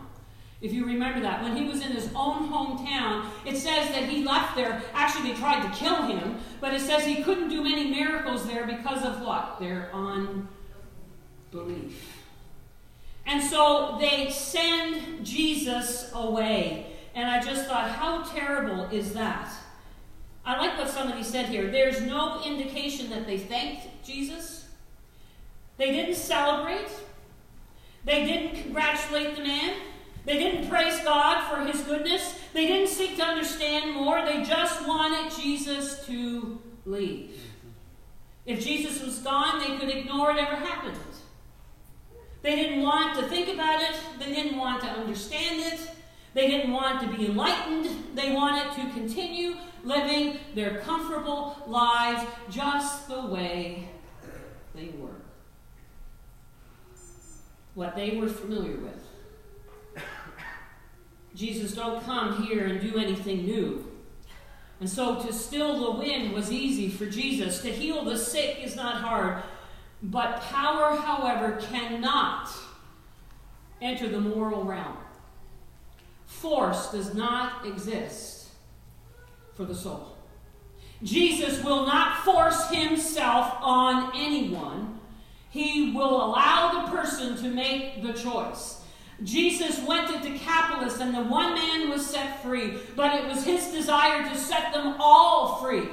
If 0.62 0.74
you 0.74 0.86
remember 0.86 1.20
that, 1.22 1.42
when 1.42 1.56
he 1.56 1.68
was 1.68 1.82
in 1.82 1.92
his 1.92 2.10
own 2.16 2.48
hometown, 2.50 3.26
it 3.46 3.58
says 3.58 3.90
that 3.90 4.04
he 4.04 4.24
left 4.24 4.56
there. 4.56 4.84
Actually, 4.94 5.32
they 5.32 5.38
tried 5.40 5.64
to 5.64 5.70
kill 5.78 6.04
him, 6.04 6.38
but 6.60 6.74
it 6.74 6.82
says 6.82 7.04
he 7.04 7.24
couldn't 7.24 7.50
do 7.50 7.64
many 7.64 7.90
miracles 7.90 8.46
there 8.46 8.68
because 8.68 9.04
of 9.04 9.22
what? 9.22 9.60
Their 9.60 9.90
unbelief. 9.94 10.48
And 13.26 13.42
so 13.44 13.98
they 14.00 14.30
send 14.30 15.26
Jesus 15.26 16.12
away. 16.14 16.96
And 17.16 17.28
I 17.30 17.42
just 17.42 17.68
thought, 17.68 17.90
how 17.90 18.24
terrible 18.24 18.86
is 18.92 19.14
that? 19.14 19.52
I 20.46 20.58
like 20.58 20.78
what 20.78 20.90
somebody 20.90 21.24
said 21.24 21.48
here. 21.48 21.72
There's 21.72 22.02
no 22.02 22.42
indication 22.44 23.10
that 23.10 23.26
they 23.26 23.38
thanked 23.38 23.88
Jesus. 24.04 24.70
They 25.78 25.92
didn't 25.92 26.16
celebrate. 26.16 26.90
They 28.06 28.26
didn't 28.26 28.62
congratulate 28.62 29.36
the 29.36 29.44
man. 29.44 29.76
They 30.26 30.38
didn't 30.38 30.70
praise 30.70 31.00
God 31.04 31.50
for 31.50 31.66
his 31.66 31.82
goodness. 31.82 32.40
They 32.54 32.68
didn't 32.68 32.90
seek 32.90 33.18
to 33.18 33.24
understand 33.24 33.94
more. 33.94 34.24
They 34.24 34.44
just 34.44 34.88
wanted 34.88 35.32
Jesus 35.36 36.06
to 36.06 36.60
leave. 36.86 37.32
If 38.46 38.64
Jesus 38.64 39.04
was 39.04 39.20
gone, 39.20 39.60
they 39.60 39.78
could 39.78 39.90
ignore 39.90 40.32
it 40.32 40.38
ever 40.38 40.56
happened. 40.56 40.98
They 42.42 42.56
didn't 42.56 42.82
want 42.82 43.20
to 43.20 43.28
think 43.28 43.50
about 43.50 43.82
it. 43.82 43.96
They 44.20 44.34
didn't 44.34 44.58
want 44.58 44.82
to 44.82 44.88
understand 44.88 45.74
it. 45.74 45.80
They 46.34 46.48
didn't 46.48 46.72
want 46.72 47.02
to 47.02 47.18
be 47.18 47.28
enlightened. 47.28 48.16
They 48.16 48.32
wanted 48.32 48.74
to 48.76 48.94
continue 48.94 49.56
living 49.84 50.40
their 50.56 50.80
comfortable 50.80 51.58
lives 51.68 52.28
just 52.50 53.08
the 53.08 53.26
way 53.26 53.90
they 54.74 54.94
were. 54.98 55.10
What 57.76 57.96
they 57.96 58.18
were 58.18 58.28
familiar 58.28 58.78
with. 58.78 59.11
Jesus, 61.36 61.74
don't 61.74 62.04
come 62.04 62.44
here 62.44 62.66
and 62.66 62.82
do 62.82 62.98
anything 62.98 63.46
new. 63.46 63.92
And 64.80 64.90
so 64.90 65.22
to 65.22 65.32
still 65.32 65.94
the 65.94 66.00
wind 66.00 66.34
was 66.34 66.52
easy 66.52 66.90
for 66.90 67.06
Jesus. 67.06 67.62
To 67.62 67.72
heal 67.72 68.04
the 68.04 68.18
sick 68.18 68.58
is 68.64 68.76
not 68.76 68.96
hard. 68.96 69.44
But 70.04 70.42
power, 70.42 70.96
however, 70.96 71.62
cannot 71.62 72.50
enter 73.82 74.10
the 74.10 74.20
moral 74.20 74.64
realm. 74.64 74.98
Force 76.26 76.92
does 76.92 77.14
not 77.14 77.66
exist 77.66 78.50
for 79.54 79.66
the 79.66 79.76
soul. 79.76 80.18
Jesus 81.04 81.64
will 81.64 81.86
not 81.86 82.24
force 82.24 82.70
himself 82.70 83.58
on 83.62 84.12
anyone. 84.16 85.00
He 85.50 85.92
will 85.92 86.26
allow 86.26 86.86
the 86.86 86.92
person 86.92 87.38
to 87.38 87.50
make 87.50 88.02
the 88.02 88.14
choice. 88.14 88.81
Jesus 89.24 89.80
went 89.86 90.08
to 90.10 90.30
Decapolis 90.30 91.00
and 91.00 91.14
the 91.14 91.24
one 91.24 91.54
man 91.54 91.90
was 91.90 92.06
set 92.06 92.42
free, 92.42 92.80
but 92.96 93.14
it 93.20 93.28
was 93.28 93.44
his 93.44 93.68
desire 93.68 94.28
to 94.28 94.36
set 94.36 94.74
them 94.74 94.96
all 95.00 95.62
free. 95.62 95.88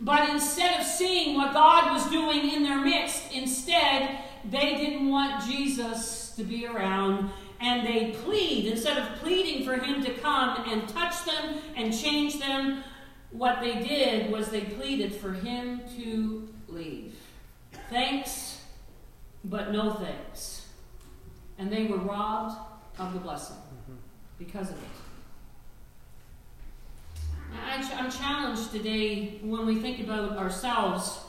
But 0.00 0.30
instead 0.30 0.80
of 0.80 0.86
seeing 0.86 1.34
what 1.34 1.52
God 1.52 1.92
was 1.92 2.08
doing 2.10 2.52
in 2.52 2.62
their 2.62 2.80
midst, 2.80 3.32
instead, 3.32 4.18
they 4.48 4.76
didn't 4.76 5.08
want 5.08 5.44
Jesus 5.44 6.32
to 6.36 6.44
be 6.44 6.66
around 6.66 7.30
and 7.60 7.86
they 7.86 8.12
plead, 8.12 8.66
instead 8.66 8.98
of 8.98 9.18
pleading 9.18 9.64
for 9.64 9.76
him 9.76 10.02
to 10.04 10.14
come 10.14 10.64
and 10.68 10.88
touch 10.88 11.24
them 11.24 11.56
and 11.76 11.96
change 11.96 12.38
them, 12.38 12.84
what 13.30 13.60
they 13.60 13.80
did 13.80 14.30
was 14.30 14.48
they 14.48 14.60
pleaded 14.60 15.12
for 15.12 15.32
him 15.32 15.80
to 15.96 16.48
leave. 16.68 17.16
Thanks, 17.90 18.60
but 19.44 19.72
no 19.72 19.92
thanks. 19.94 20.57
And 21.58 21.72
they 21.72 21.86
were 21.86 21.98
robbed 21.98 22.56
of 22.98 23.12
the 23.12 23.18
blessing 23.18 23.56
mm-hmm. 23.56 23.96
because 24.38 24.70
of 24.70 24.76
it. 24.76 24.88
I'm 27.96 28.10
challenged 28.10 28.72
today 28.72 29.38
when 29.42 29.66
we 29.66 29.80
think 29.80 30.00
about 30.00 30.36
ourselves 30.36 31.20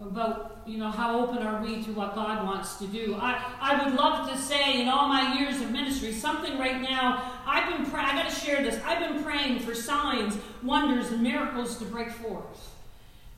about 0.00 0.62
you 0.66 0.78
know 0.78 0.90
how 0.90 1.20
open 1.20 1.38
are 1.38 1.62
we 1.62 1.82
to 1.82 1.92
what 1.92 2.14
God 2.14 2.44
wants 2.44 2.76
to 2.76 2.86
do. 2.86 3.16
I, 3.20 3.42
I 3.60 3.84
would 3.84 3.94
love 3.94 4.28
to 4.30 4.36
say 4.36 4.80
in 4.80 4.88
all 4.88 5.08
my 5.08 5.38
years 5.38 5.60
of 5.60 5.70
ministry 5.70 6.12
something 6.12 6.58
right 6.58 6.80
now. 6.80 7.40
I've 7.46 7.76
been 7.76 7.90
praying. 7.90 8.08
I 8.08 8.22
got 8.22 8.30
to 8.30 8.34
share 8.34 8.62
this. 8.62 8.80
I've 8.84 8.98
been 8.98 9.22
praying 9.22 9.60
for 9.60 9.74
signs, 9.74 10.36
wonders, 10.62 11.10
and 11.10 11.22
miracles 11.22 11.78
to 11.78 11.84
break 11.84 12.10
forth. 12.10 12.71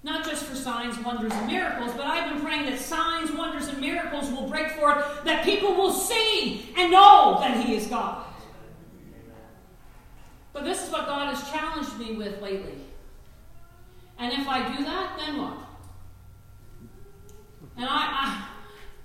Not 0.04 0.22
just 0.22 0.44
for 0.44 0.54
signs, 0.54 0.98
wonders, 0.98 1.32
and 1.32 1.46
miracles, 1.46 1.90
but 1.96 2.06
I've 2.06 2.30
been 2.30 2.42
praying 2.42 2.66
that 2.66 2.78
signs, 2.78 3.32
wonders, 3.32 3.68
and 3.68 3.80
miracles 3.80 4.30
will 4.30 4.46
break 4.46 4.72
forth, 4.72 5.02
that 5.24 5.46
people 5.46 5.74
will 5.74 5.92
see 5.92 6.74
and 6.76 6.92
know 6.92 7.38
that 7.40 7.64
He 7.64 7.74
is 7.74 7.86
God. 7.86 8.22
But 10.52 10.64
this 10.64 10.86
is 10.86 10.92
what 10.92 11.06
God 11.06 11.34
has 11.34 11.50
challenged 11.50 11.98
me 11.98 12.16
with 12.16 12.42
lately. 12.42 12.74
And 14.18 14.30
if 14.34 14.46
I 14.46 14.76
do 14.76 14.84
that, 14.84 15.16
then 15.18 15.38
what? 15.38 15.58
And 17.78 17.86
I, 17.86 18.44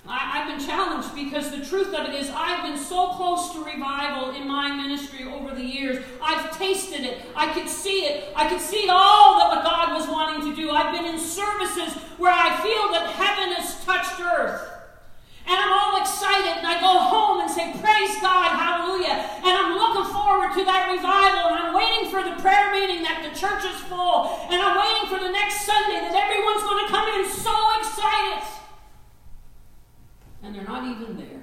I, 0.06 0.14
I, 0.14 0.38
have 0.38 0.58
been 0.58 0.68
challenged 0.68 1.09
because 1.26 1.52
the 1.52 1.66
truth 1.66 1.94
of 1.94 2.08
it 2.08 2.16
is, 2.16 2.30
I've 2.34 2.64
been 2.64 2.78
so 2.78 3.10
close 3.10 3.52
to 3.54 3.64
revival 3.64 4.36
in 4.36 4.48
my 4.48 4.72
ministry 4.72 5.26
over 5.26 5.54
the 5.54 5.64
years. 5.64 6.04
I've 6.22 6.58
tasted 6.58 7.02
it. 7.02 7.20
I 7.36 7.52
could 7.54 7.68
see 7.68 8.06
it. 8.06 8.32
I 8.36 8.48
could 8.48 8.62
see 8.62 8.88
all 8.90 9.40
that 9.40 9.50
what 9.50 9.64
God 9.64 9.94
was 9.94 10.08
wanting 10.08 10.50
to 10.50 10.56
do. 10.56 10.72
I've 10.72 10.94
been 10.94 11.06
in 11.06 11.20
services 11.20 11.94
where 12.18 12.32
I 12.32 12.56
feel 12.64 12.92
that 12.96 13.12
heaven 13.12 13.54
has 13.56 13.84
touched 13.84 14.20
earth. 14.22 14.64
And 15.50 15.58
I'm 15.58 15.74
all 15.74 16.00
excited, 16.00 16.62
and 16.62 16.68
I 16.68 16.78
go 16.78 16.94
home 16.94 17.42
and 17.42 17.50
say, 17.50 17.74
Praise 17.82 18.16
God, 18.22 18.54
hallelujah. 18.54 19.18
And 19.42 19.50
I'm 19.50 19.74
looking 19.82 20.06
forward 20.14 20.54
to 20.54 20.62
that 20.62 20.94
revival, 20.94 21.50
and 21.50 21.58
I'm 21.58 21.74
waiting 21.74 22.14
for 22.14 22.22
the 22.22 22.38
prayer 22.38 22.70
meeting 22.70 23.02
that 23.02 23.26
the 23.26 23.34
church 23.34 23.66
is 23.66 23.82
full, 23.90 24.30
and 24.54 24.62
I'm 24.62 24.78
waiting 24.78 25.10
for 25.10 25.18
the 25.18 25.34
next 25.34 25.66
Sunday 25.66 26.06
that 26.06 26.14
everyone's 26.14 26.62
going 26.62 26.86
to 26.86 26.90
come 26.94 27.08
in 27.18 27.26
so 27.26 27.56
excited. 27.82 28.59
And 30.44 30.56
they're 30.56 30.64
not 30.64 30.86
even 30.86 31.18
there. 31.18 31.42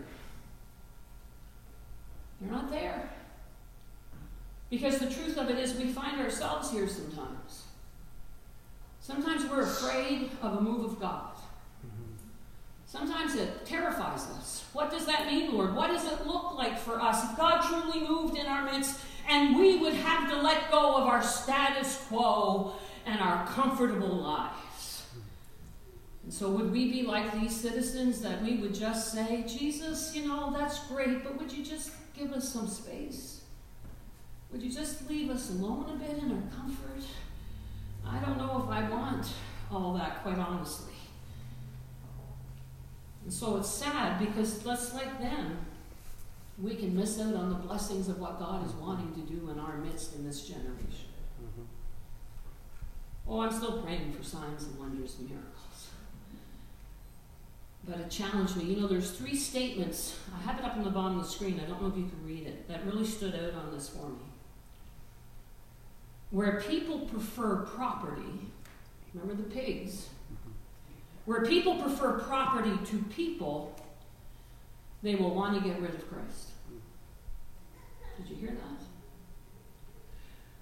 They're 2.40 2.50
not 2.50 2.70
there. 2.70 3.11
Because 4.70 4.98
the 4.98 5.11
truth 5.11 5.38
of 5.38 5.48
it 5.50 5.59
is, 5.59 5.74
we 5.74 5.88
find 5.88 6.20
ourselves 6.20 6.70
here 6.70 6.88
sometimes. 6.88 7.64
Sometimes 9.00 9.48
we're 9.48 9.62
afraid 9.62 10.30
of 10.42 10.56
a 10.56 10.61
move 10.61 10.85
of 10.85 11.00
God. 11.00 11.37
Sometimes 12.87 13.35
it 13.35 13.66
terrifies 13.66 14.22
us. 14.30 14.64
What 14.72 14.90
does 14.90 15.06
that 15.06 15.26
mean, 15.26 15.52
Lord? 15.52 15.74
What 15.74 15.88
does 15.88 16.04
it 16.06 16.26
look 16.26 16.54
like 16.54 16.78
for 16.78 17.00
us 17.00 17.30
if 17.30 17.37
God 17.37 17.61
truly 17.61 18.06
moved 18.06 18.38
in 18.38 18.46
our 18.46 18.64
midst 18.64 19.00
and 19.28 19.59
we 19.59 19.76
would 19.78 19.94
have 19.94 20.30
to 20.30 20.40
let 20.40 20.70
go 20.70 20.96
of 20.96 21.06
our 21.06 21.22
status 21.22 22.04
quo 22.09 22.74
and 23.04 23.20
our 23.20 23.46
comfortable 23.48 24.09
lives? 24.09 24.56
And 26.26 26.34
so, 26.34 26.50
would 26.50 26.72
we 26.72 26.90
be 26.90 27.02
like 27.04 27.40
these 27.40 27.54
citizens 27.54 28.20
that 28.22 28.42
we 28.42 28.56
would 28.56 28.74
just 28.74 29.12
say, 29.12 29.44
Jesus, 29.46 30.12
you 30.12 30.26
know, 30.26 30.52
that's 30.52 30.84
great, 30.88 31.22
but 31.22 31.38
would 31.38 31.52
you 31.52 31.64
just 31.64 31.92
give 32.18 32.32
us 32.32 32.52
some 32.52 32.66
space? 32.66 33.42
Would 34.50 34.60
you 34.60 34.72
just 34.72 35.08
leave 35.08 35.30
us 35.30 35.50
alone 35.50 35.88
a 35.88 35.96
bit 35.96 36.18
in 36.18 36.32
our 36.32 36.42
comfort? 36.52 37.04
I 38.04 38.18
don't 38.18 38.38
know 38.38 38.60
if 38.64 38.68
I 38.68 38.90
want 38.90 39.28
all 39.70 39.94
that, 39.94 40.24
quite 40.24 40.38
honestly. 40.38 40.94
And 43.22 43.32
so 43.32 43.58
it's 43.58 43.68
sad 43.68 44.18
because 44.18 44.64
just 44.64 44.94
like 44.94 45.20
them, 45.20 45.58
we 46.60 46.74
can 46.74 46.96
miss 46.96 47.20
out 47.20 47.34
on 47.34 47.50
the 47.50 47.54
blessings 47.54 48.08
of 48.08 48.18
what 48.18 48.40
God 48.40 48.66
is 48.66 48.72
wanting 48.72 49.14
to 49.14 49.32
do 49.32 49.48
in 49.50 49.60
our 49.60 49.76
midst 49.76 50.16
in 50.16 50.26
this 50.26 50.48
generation. 50.48 51.10
Mm-hmm. 51.40 51.62
Oh, 53.28 53.40
I'm 53.42 53.52
still 53.52 53.80
praying 53.82 54.12
for 54.12 54.24
signs 54.24 54.64
and 54.64 54.76
wonders 54.76 55.16
and 55.20 55.30
miracles. 55.30 55.56
But 57.88 58.01
it 58.01 58.11
challenged 58.11 58.57
me. 58.57 58.64
You 58.64 58.81
know, 58.81 58.88
there's 58.88 59.12
three 59.12 59.37
statements. 59.37 60.18
I 60.37 60.42
have 60.42 60.59
it 60.59 60.64
up 60.64 60.77
on 60.77 60.83
the 60.83 60.90
bottom 60.90 61.18
of 61.18 61.25
the 61.25 61.31
screen. 61.31 61.61
I 61.64 61.68
don't 61.68 61.81
know 61.81 61.88
if 61.88 61.96
you 61.96 62.09
can 62.09 62.27
read 62.27 62.46
it. 62.46 62.66
That 62.68 62.85
really 62.85 63.07
stood 63.07 63.35
out 63.35 63.55
on 63.55 63.72
this 63.72 63.88
for 63.88 64.09
me. 64.09 64.18
Where 66.31 66.61
people 66.62 67.01
prefer 67.01 67.59
property, 67.59 68.51
remember 69.14 69.40
the 69.40 69.49
pigs, 69.49 70.09
where 71.27 71.44
people 71.44 71.77
prefer 71.77 72.18
property 72.20 72.77
to 72.87 73.03
people, 73.14 73.75
they 75.03 75.14
will 75.14 75.35
want 75.35 75.55
to 75.55 75.68
get 75.68 75.81
rid 75.81 75.94
of 75.94 76.09
Christ. 76.09 76.51
Did 78.16 78.29
you 78.29 78.37
hear 78.37 78.51
that? 78.51 78.85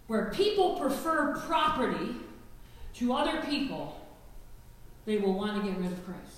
Where 0.06 0.30
people 0.30 0.78
prefer 0.78 1.36
property 1.46 2.16
to 2.94 3.12
other 3.14 3.40
people, 3.42 4.06
they 5.06 5.16
will 5.16 5.34
want 5.34 5.62
to 5.62 5.70
get 5.70 5.78
rid 5.78 5.92
of 5.92 6.04
Christ. 6.04 6.33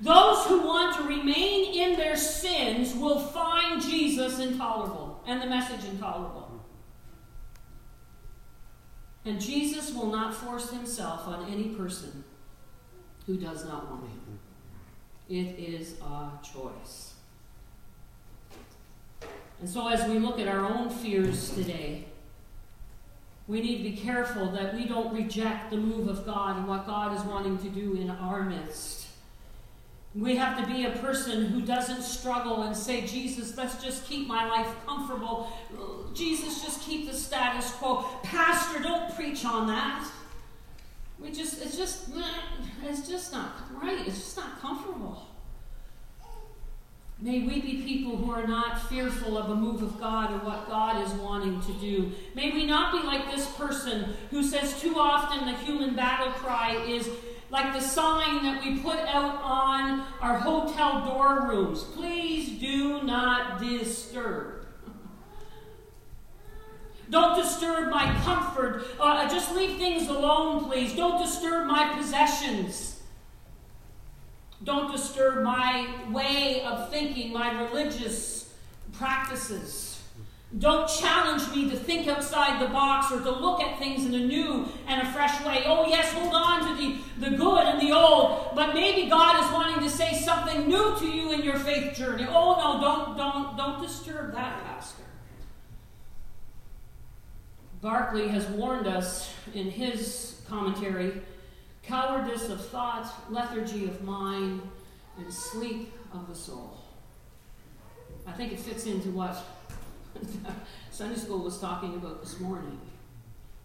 Those 0.00 0.46
who 0.46 0.60
want 0.66 0.96
to 0.96 1.02
remain 1.02 1.74
in 1.74 1.96
their 1.96 2.16
sins 2.16 2.94
will 2.94 3.18
find 3.18 3.82
Jesus 3.82 4.38
intolerable 4.38 5.20
and 5.26 5.42
the 5.42 5.46
message 5.46 5.84
intolerable. 5.84 6.62
And 9.24 9.40
Jesus 9.40 9.92
will 9.92 10.06
not 10.06 10.34
force 10.34 10.70
himself 10.70 11.26
on 11.26 11.50
any 11.50 11.70
person 11.70 12.24
who 13.26 13.36
does 13.36 13.64
not 13.64 13.90
want 13.90 14.04
him. 14.04 14.38
It 15.28 15.58
is 15.58 16.00
a 16.00 16.30
choice. 16.42 17.14
And 19.60 19.68
so, 19.68 19.88
as 19.88 20.08
we 20.08 20.18
look 20.18 20.38
at 20.38 20.46
our 20.48 20.64
own 20.64 20.88
fears 20.88 21.50
today, 21.50 22.06
we 23.48 23.60
need 23.60 23.78
to 23.78 23.82
be 23.82 23.96
careful 23.96 24.50
that 24.52 24.74
we 24.74 24.86
don't 24.86 25.12
reject 25.12 25.70
the 25.70 25.76
move 25.76 26.08
of 26.08 26.24
God 26.24 26.56
and 26.56 26.68
what 26.68 26.86
God 26.86 27.14
is 27.14 27.22
wanting 27.24 27.58
to 27.58 27.68
do 27.68 27.96
in 27.96 28.08
our 28.08 28.44
midst. 28.44 29.07
We 30.18 30.34
have 30.36 30.58
to 30.58 30.66
be 30.66 30.84
a 30.84 30.90
person 30.90 31.46
who 31.46 31.60
doesn't 31.60 32.02
struggle 32.02 32.62
and 32.62 32.76
say, 32.76 33.06
Jesus, 33.06 33.56
let's 33.56 33.82
just 33.82 34.04
keep 34.06 34.26
my 34.26 34.48
life 34.48 34.68
comfortable. 34.84 35.52
Jesus, 36.12 36.62
just 36.62 36.82
keep 36.82 37.08
the 37.08 37.14
status 37.14 37.70
quo. 37.72 38.04
Pastor, 38.24 38.82
don't 38.82 39.14
preach 39.14 39.44
on 39.44 39.68
that. 39.68 40.08
We 41.20 41.30
just, 41.30 41.62
it's 41.64 41.76
just, 41.76 42.08
it's 42.82 43.08
just 43.08 43.32
not 43.32 43.52
right. 43.80 44.06
It's 44.06 44.18
just 44.18 44.36
not 44.36 44.60
comfortable. 44.60 45.28
May 47.20 47.40
we 47.40 47.60
be 47.60 47.82
people 47.82 48.16
who 48.16 48.30
are 48.30 48.46
not 48.46 48.88
fearful 48.88 49.36
of 49.36 49.50
a 49.50 49.54
move 49.54 49.82
of 49.82 50.00
God 50.00 50.32
or 50.32 50.38
what 50.38 50.68
God 50.68 51.04
is 51.04 51.12
wanting 51.14 51.60
to 51.62 51.72
do. 51.74 52.12
May 52.34 52.52
we 52.52 52.64
not 52.64 52.92
be 52.92 53.06
like 53.06 53.30
this 53.30 53.50
person 53.52 54.14
who 54.30 54.42
says 54.44 54.80
too 54.80 54.96
often 54.96 55.46
the 55.46 55.58
human 55.58 55.96
battle 55.96 56.30
cry 56.32 56.76
is 56.86 57.08
like 57.50 57.72
the 57.72 57.80
sign 57.80 58.42
that 58.42 58.62
we 58.62 58.78
put 58.78 58.98
out 59.00 59.40
on 59.42 60.06
our 60.20 60.38
hotel 60.38 61.04
door 61.04 61.48
rooms 61.48 61.82
please 61.82 62.60
do 62.60 63.02
not 63.02 63.60
disturb. 63.60 64.66
Don't 67.10 67.40
disturb 67.40 67.90
my 67.90 68.14
comfort. 68.22 68.84
Uh, 69.00 69.28
just 69.28 69.54
leave 69.54 69.78
things 69.78 70.08
alone, 70.08 70.64
please. 70.64 70.94
Don't 70.94 71.22
disturb 71.22 71.66
my 71.66 71.94
possessions. 71.96 73.00
Don't 74.62 74.90
disturb 74.90 75.44
my 75.44 75.88
way 76.10 76.64
of 76.64 76.90
thinking, 76.90 77.32
my 77.32 77.62
religious 77.62 78.52
practices. 78.92 79.97
Don't 80.56 80.88
challenge 80.88 81.54
me 81.54 81.68
to 81.68 81.76
think 81.76 82.08
outside 82.08 82.58
the 82.62 82.72
box 82.72 83.12
or 83.12 83.20
to 83.20 83.30
look 83.30 83.60
at 83.60 83.78
things 83.78 84.06
in 84.06 84.14
a 84.14 84.26
new 84.26 84.66
and 84.86 85.06
a 85.06 85.12
fresh 85.12 85.44
way. 85.44 85.64
Oh, 85.66 85.86
yes, 85.86 86.10
hold 86.14 86.34
on 86.34 86.66
to 86.66 86.74
the, 86.82 87.28
the 87.28 87.36
good 87.36 87.66
and 87.66 87.78
the 87.78 87.92
old, 87.92 88.52
but 88.54 88.72
maybe 88.72 89.10
God 89.10 89.44
is 89.44 89.52
wanting 89.52 89.84
to 89.86 89.90
say 89.90 90.14
something 90.14 90.66
new 90.66 90.96
to 90.98 91.06
you 91.06 91.32
in 91.32 91.42
your 91.42 91.58
faith 91.58 91.94
journey. 91.94 92.26
Oh, 92.26 92.56
no, 92.56 92.80
don't, 92.80 93.16
don't, 93.18 93.56
don't 93.58 93.82
disturb 93.82 94.32
that, 94.32 94.64
Pastor. 94.64 95.02
Barclay 97.82 98.28
has 98.28 98.46
warned 98.46 98.86
us 98.86 99.30
in 99.54 99.70
his 99.70 100.40
commentary 100.48 101.20
cowardice 101.82 102.48
of 102.48 102.64
thought, 102.68 103.12
lethargy 103.30 103.84
of 103.84 104.02
mind, 104.02 104.62
and 105.18 105.32
sleep 105.32 105.92
of 106.14 106.26
the 106.26 106.34
soul. 106.34 106.78
I 108.26 108.32
think 108.32 108.52
it 108.52 108.58
fits 108.58 108.86
into 108.86 109.10
what 109.10 109.44
Sunday 110.90 111.16
school 111.16 111.40
was 111.40 111.58
talking 111.58 111.94
about 111.94 112.20
this 112.22 112.40
morning 112.40 112.80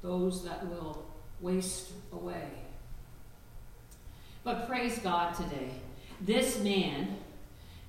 those 0.02 0.44
that 0.44 0.68
will 0.68 1.06
waste 1.40 1.92
away. 2.12 2.50
But 4.44 4.68
praise 4.68 5.00
God 5.00 5.34
today. 5.34 5.72
This 6.22 6.60
man 6.60 7.18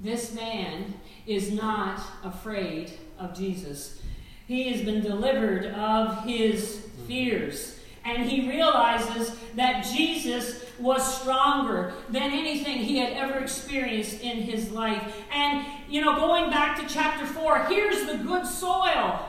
This 0.01 0.35
man 0.35 0.95
is 1.27 1.53
not 1.53 2.01
afraid 2.23 2.93
of 3.19 3.37
Jesus. 3.37 4.03
He 4.47 4.71
has 4.73 4.83
been 4.83 5.03
delivered 5.03 5.67
of 5.67 6.25
his 6.25 6.87
fears. 7.07 7.79
And 8.05 8.29
he 8.29 8.49
realizes 8.49 9.37
that 9.55 9.85
Jesus 9.85 10.64
was 10.79 11.21
stronger 11.21 11.93
than 12.09 12.23
anything 12.23 12.79
he 12.79 12.99
had 12.99 13.13
ever 13.13 13.39
experienced 13.39 14.21
in 14.21 14.39
his 14.39 14.71
life. 14.71 15.15
And, 15.33 15.65
you 15.89 16.01
know, 16.01 16.17
going 16.17 16.51
back 16.51 16.79
to 16.81 16.93
chapter 16.93 17.27
4, 17.27 17.67
here's 17.67 18.07
the 18.07 18.19
good 18.19 18.47
soil. 18.47 19.29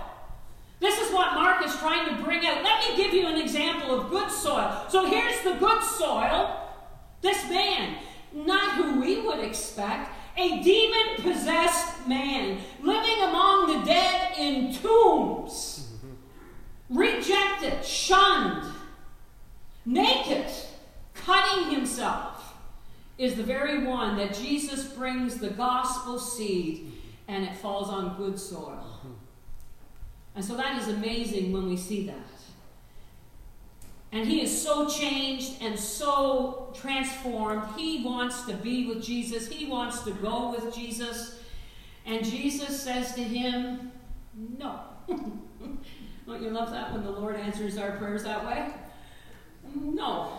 This 0.80 1.00
is 1.00 1.14
what 1.14 1.34
Mark 1.34 1.66
is 1.66 1.76
trying 1.78 2.08
to 2.10 2.24
bring 2.24 2.46
out. 2.46 2.64
Let 2.64 2.90
me 2.90 2.98
give 2.98 3.14
you 3.14 3.28
an 3.28 3.40
example 3.40 4.00
of 4.00 4.10
good 4.10 4.30
soil. 4.30 4.86
So 4.90 5.06
here's 5.06 5.42
the 5.44 5.54
good 5.54 5.82
soil. 5.84 6.62
This 7.22 7.50
man, 7.50 7.98
not 8.34 8.74
who 8.74 9.00
we 9.00 9.22
would 9.22 9.40
expect, 9.40 10.12
a 10.38 10.62
demon 10.62 11.22
possessed 11.22 12.08
man 12.08 12.60
living 12.82 13.24
among 13.24 13.68
the 13.68 13.86
dead 13.86 14.38
in 14.38 14.74
tombs, 14.74 15.94
mm-hmm. 15.96 16.98
rejected, 16.98 17.86
shunned, 17.86 18.72
naked, 19.86 20.52
cutting 21.26 21.72
himself, 21.72 22.54
is 23.18 23.36
the 23.36 23.44
very 23.44 23.84
one 23.86 24.18
that 24.18 24.34
Jesus 24.34 24.86
brings 24.86 25.38
the 25.38 25.50
gospel 25.50 26.20
seed 26.20 26.92
and 27.28 27.44
it 27.44 27.56
falls 27.56 27.90
on 27.90 28.18
good 28.18 28.40
soil. 28.40 28.84
And 30.36 30.44
so 30.44 30.56
that 30.58 30.82
is 30.82 30.90
amazing 30.90 31.54
when 31.54 31.68
we 31.68 31.78
see 31.78 32.06
that. 32.08 32.16
And 34.12 34.28
he 34.28 34.42
is 34.42 34.62
so 34.62 34.90
changed 34.90 35.62
and 35.62 35.78
so 35.78 36.74
transformed. 36.74 37.64
He 37.78 38.04
wants 38.04 38.44
to 38.46 38.54
be 38.54 38.88
with 38.88 39.04
Jesus, 39.04 39.48
he 39.48 39.66
wants 39.66 40.04
to 40.04 40.12
go 40.12 40.52
with 40.52 40.76
Jesus. 40.76 41.40
And 42.06 42.24
Jesus 42.24 42.82
says 42.82 43.16
to 43.16 43.24
him, 43.24 43.92
No. 44.58 44.80
Don't 45.08 46.42
you 46.42 46.50
love 46.50 46.72
that 46.72 46.92
when 46.92 47.04
the 47.04 47.12
Lord 47.12 47.36
answers 47.36 47.78
our 47.78 47.92
prayers 47.98 48.24
that 48.24 48.46
way? 48.46 48.68
No. 49.74 50.32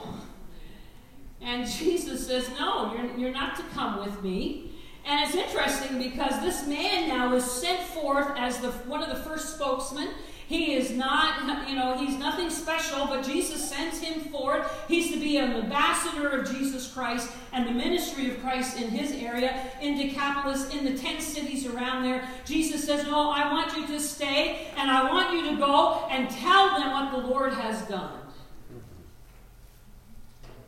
And 1.40 1.66
Jesus 1.79 2.27
says, 2.27 2.49
No, 2.59 2.94
you're, 2.94 3.16
you're 3.16 3.33
not 3.33 3.57
to 3.57 3.62
come 3.75 4.05
with 4.05 4.22
me. 4.22 4.72
And 5.05 5.25
it's 5.25 5.37
interesting 5.37 5.99
because 5.99 6.40
this 6.42 6.66
man 6.66 7.09
now 7.09 7.33
is 7.35 7.44
sent 7.44 7.81
forth 7.81 8.29
as 8.37 8.59
the, 8.59 8.72
one 8.88 9.05
of 9.05 9.09
the 9.09 9.22
first 9.22 9.55
spokesmen. 9.55 10.09
He 10.49 10.75
is 10.75 10.92
not, 10.92 11.68
you 11.68 11.75
know, 11.75 11.96
he's 11.96 12.16
nothing 12.16 12.51
special, 12.51 13.07
but 13.07 13.25
Jesus 13.25 13.68
sends 13.68 14.01
him 14.01 14.20
forth. 14.31 14.85
He's 14.87 15.12
to 15.12 15.18
be 15.18 15.38
an 15.38 15.53
ambassador 15.53 16.29
of 16.29 16.51
Jesus 16.53 16.92
Christ 16.92 17.29
and 17.53 17.66
the 17.66 17.72
ministry 17.72 18.31
of 18.31 18.40
Christ 18.40 18.81
in 18.81 18.88
his 18.88 19.11
area, 19.12 19.61
in 19.81 19.96
Decapolis, 19.96 20.72
in 20.72 20.85
the 20.85 20.96
10 20.96 21.20
cities 21.20 21.66
around 21.66 22.05
there. 22.05 22.29
Jesus 22.44 22.85
says, 22.85 23.05
No, 23.05 23.31
I 23.31 23.53
want 23.53 23.77
you 23.77 23.87
to 23.88 23.99
stay, 23.99 24.68
and 24.77 24.88
I 24.88 25.11
want 25.11 25.33
you 25.35 25.51
to 25.51 25.57
go 25.57 26.07
and 26.11 26.31
tell 26.31 26.79
them 26.79 26.92
what 26.92 27.11
the 27.11 27.29
Lord 27.29 27.53
has 27.53 27.83
done. 27.88 28.26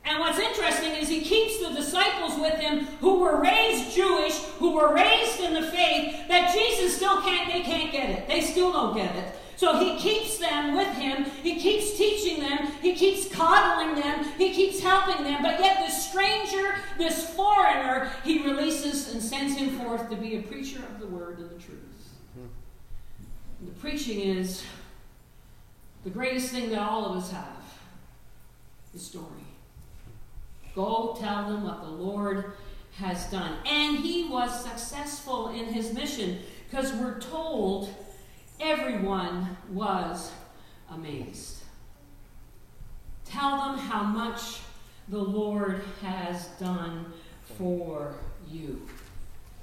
And 0.08 0.20
what's 0.20 0.38
interesting 0.38 0.94
is 0.94 1.06
he 1.06 1.20
keeps 1.20 1.58
the 1.58 1.68
disciples 1.74 2.40
with 2.40 2.54
him 2.54 2.86
who 3.00 3.20
were 3.20 3.42
raised 3.42 3.94
Jewish, 3.94 4.38
who 4.58 4.72
were 4.72 4.94
raised 4.94 5.40
in 5.40 5.52
the 5.52 5.62
faith, 5.62 6.26
that 6.28 6.54
Jesus 6.54 6.96
still 6.96 7.20
can't, 7.20 7.52
they 7.52 7.60
can't 7.60 7.92
get 7.92 8.08
it. 8.08 8.26
They 8.26 8.40
still 8.40 8.72
don't 8.72 8.96
get 8.96 9.14
it. 9.14 9.34
So 9.56 9.78
he 9.78 9.98
keeps 9.98 10.38
them 10.38 10.76
with 10.76 10.88
him. 10.94 11.24
He 11.42 11.60
keeps 11.60 11.98
teaching 11.98 12.40
them. 12.40 12.72
He 12.80 12.94
keeps 12.94 13.28
coddling 13.28 14.00
them. 14.00 14.24
He 14.38 14.54
keeps 14.54 14.80
helping 14.80 15.24
them. 15.24 15.42
But 15.42 15.60
yet, 15.60 15.84
this 15.86 16.08
stranger, 16.08 16.76
this 16.96 17.28
foreigner, 17.34 18.10
he 18.24 18.42
releases 18.44 19.12
and 19.12 19.22
sends 19.22 19.56
him 19.56 19.78
forth 19.78 20.08
to 20.08 20.16
be 20.16 20.36
a 20.36 20.42
preacher 20.42 20.78
of 20.78 21.00
the 21.00 21.06
word 21.06 21.38
and 21.38 21.50
the 21.50 21.62
truth. 21.62 21.82
And 22.36 23.68
the 23.68 23.78
preaching 23.80 24.20
is 24.20 24.62
the 26.04 26.10
greatest 26.10 26.50
thing 26.50 26.70
that 26.70 26.78
all 26.78 27.04
of 27.04 27.16
us 27.16 27.30
have 27.32 27.46
the 28.94 28.98
story. 28.98 29.47
Go 30.74 31.16
tell 31.18 31.48
them 31.48 31.64
what 31.64 31.82
the 31.82 31.88
Lord 31.88 32.52
has 32.96 33.30
done. 33.30 33.56
And 33.66 33.98
he 33.98 34.28
was 34.28 34.64
successful 34.64 35.48
in 35.48 35.66
his 35.66 35.92
mission 35.92 36.38
because 36.68 36.92
we're 36.94 37.20
told 37.20 37.94
everyone 38.60 39.56
was 39.70 40.32
amazed. 40.90 41.62
Tell 43.24 43.56
them 43.58 43.78
how 43.78 44.02
much 44.02 44.60
the 45.08 45.18
Lord 45.18 45.82
has 46.02 46.46
done 46.58 47.12
for 47.56 48.14
you. 48.50 48.80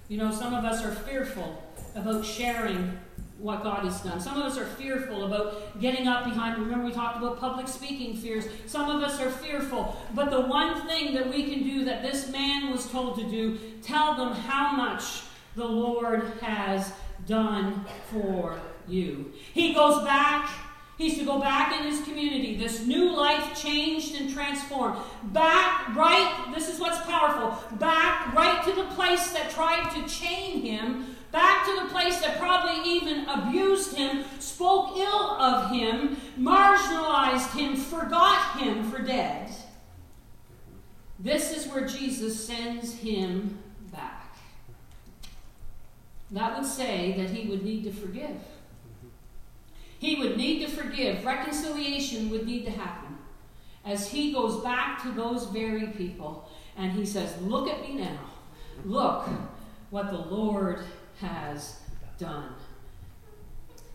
You 0.07 0.17
know, 0.17 0.31
some 0.31 0.53
of 0.53 0.63
us 0.65 0.83
are 0.83 0.91
fearful 0.91 1.63
about 1.95 2.23
sharing 2.23 2.97
what 3.37 3.63
God 3.63 3.83
has 3.83 4.01
done. 4.01 4.19
Some 4.19 4.37
of 4.37 4.43
us 4.43 4.57
are 4.57 4.65
fearful 4.65 5.25
about 5.25 5.79
getting 5.81 6.07
up 6.07 6.23
behind. 6.23 6.57
Remember, 6.57 6.85
we 6.85 6.93
talked 6.93 7.17
about 7.17 7.39
public 7.39 7.67
speaking 7.67 8.15
fears. 8.15 8.45
Some 8.65 8.89
of 8.89 9.03
us 9.03 9.19
are 9.19 9.29
fearful. 9.29 9.97
But 10.13 10.29
the 10.29 10.41
one 10.41 10.87
thing 10.87 11.13
that 11.15 11.29
we 11.29 11.43
can 11.43 11.63
do 11.63 11.85
that 11.85 12.01
this 12.01 12.29
man 12.31 12.71
was 12.71 12.89
told 12.89 13.17
to 13.19 13.29
do 13.29 13.57
tell 13.81 14.15
them 14.15 14.33
how 14.33 14.71
much 14.75 15.23
the 15.55 15.65
Lord 15.65 16.23
has 16.41 16.93
done 17.27 17.85
for 18.09 18.57
you. 18.87 19.31
He 19.53 19.73
goes 19.73 20.03
back. 20.03 20.49
He's 20.97 21.17
to 21.17 21.25
go 21.25 21.39
back 21.39 21.77
in 21.77 21.87
his 21.87 22.01
community. 22.05 22.55
This 22.55 22.85
new 22.85 23.13
life 23.13 23.61
changed 23.61 24.15
and 24.15 24.33
transformed. 24.33 24.97
Back, 25.23 25.93
right, 25.93 26.53
this 26.55 26.73
is 26.73 26.79
what's 26.79 27.01
powerful. 27.05 27.77
Back, 27.77 28.33
right 28.33 28.63
to 28.63 28.71
the 28.71 28.85
place 28.95 29.31
that 29.31 29.49
tried 29.49 29.89
to 29.93 30.07
chain 30.07 30.61
him 30.61 31.14
back 31.35 31.65
to 31.65 31.75
the 31.81 31.89
place 31.89 32.21
that 32.21 32.39
probably 32.39 32.89
even 32.89 33.25
abused 33.27 33.97
him, 33.97 34.23
spoke 34.39 34.97
ill 34.97 35.31
of 35.31 35.69
him, 35.69 36.15
marginalized 36.39 37.51
him, 37.51 37.75
forgot 37.75 38.57
him 38.57 38.89
for 38.89 39.01
dead. 39.01 39.51
This 41.19 41.51
is 41.51 41.67
where 41.67 41.85
Jesus 41.85 42.47
sends 42.47 42.95
him 42.99 43.59
back. 43.91 44.37
That 46.31 46.57
would 46.57 46.65
say 46.65 47.15
that 47.17 47.29
he 47.31 47.49
would 47.49 47.65
need 47.65 47.83
to 47.83 47.91
forgive. 47.91 48.37
He 49.99 50.15
would 50.15 50.37
need 50.37 50.65
to 50.65 50.71
forgive. 50.71 51.25
Reconciliation 51.25 52.29
would 52.29 52.45
need 52.45 52.63
to 52.63 52.71
happen 52.71 53.17
as 53.83 54.09
he 54.09 54.31
goes 54.31 54.63
back 54.63 55.03
to 55.03 55.11
those 55.11 55.47
very 55.47 55.87
people 55.87 56.49
and 56.77 56.93
he 56.93 57.05
says, 57.05 57.29
Look 57.41 57.67
at 57.67 57.81
me 57.81 57.95
now. 57.95 58.19
Look 58.85 59.27
what 59.89 60.11
the 60.11 60.17
Lord 60.17 60.85
has 61.19 61.80
done. 62.17 62.54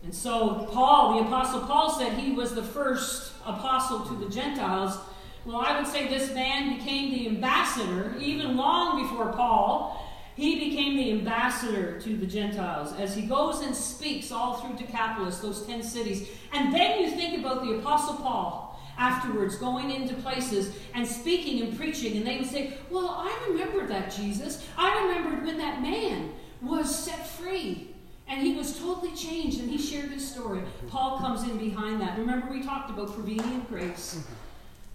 And 0.03 0.13
so, 0.13 0.67
Paul, 0.71 1.19
the 1.19 1.27
Apostle 1.27 1.61
Paul, 1.61 1.91
said 1.91 2.13
he 2.13 2.31
was 2.31 2.55
the 2.55 2.63
first 2.63 3.33
apostle 3.45 3.99
to 4.01 4.15
the 4.15 4.29
Gentiles. 4.29 4.97
Well, 5.45 5.57
I 5.57 5.79
would 5.79 5.87
say 5.87 6.07
this 6.07 6.33
man 6.33 6.77
became 6.77 7.11
the 7.11 7.27
ambassador, 7.27 8.15
even 8.19 8.57
long 8.57 9.03
before 9.03 9.31
Paul. 9.33 10.07
He 10.35 10.69
became 10.69 10.95
the 10.97 11.11
ambassador 11.11 11.99
to 11.99 12.17
the 12.17 12.25
Gentiles 12.25 12.93
as 12.99 13.15
he 13.15 13.23
goes 13.23 13.61
and 13.61 13.75
speaks 13.75 14.31
all 14.31 14.55
through 14.55 14.75
Decapolis, 14.75 15.39
those 15.39 15.65
10 15.67 15.83
cities. 15.83 16.29
And 16.53 16.73
then 16.73 17.01
you 17.01 17.11
think 17.11 17.39
about 17.39 17.63
the 17.63 17.75
Apostle 17.75 18.15
Paul 18.15 18.79
afterwards 18.97 19.55
going 19.55 19.91
into 19.91 20.13
places 20.15 20.75
and 20.93 21.05
speaking 21.05 21.61
and 21.61 21.77
preaching, 21.77 22.17
and 22.17 22.25
they 22.25 22.37
would 22.37 22.49
say, 22.49 22.77
Well, 22.89 23.09
I 23.09 23.49
remember 23.49 23.85
that 23.87 24.11
Jesus. 24.11 24.65
I 24.77 25.05
remembered 25.05 25.45
when 25.45 25.57
that 25.57 25.81
man 25.81 26.31
was 26.61 26.93
set 26.93 27.27
free. 27.27 27.87
And 28.27 28.41
he 28.41 28.55
was 28.55 28.79
totally 28.79 29.13
changed, 29.13 29.59
and 29.59 29.69
he 29.69 29.77
shared 29.77 30.11
his 30.11 30.25
story. 30.25 30.61
Paul 30.87 31.17
comes 31.19 31.43
in 31.43 31.57
behind 31.57 31.99
that. 31.99 32.17
Remember, 32.17 32.47
we 32.49 32.63
talked 32.63 32.89
about 32.89 33.13
prevenient 33.13 33.67
grace. 33.67 34.23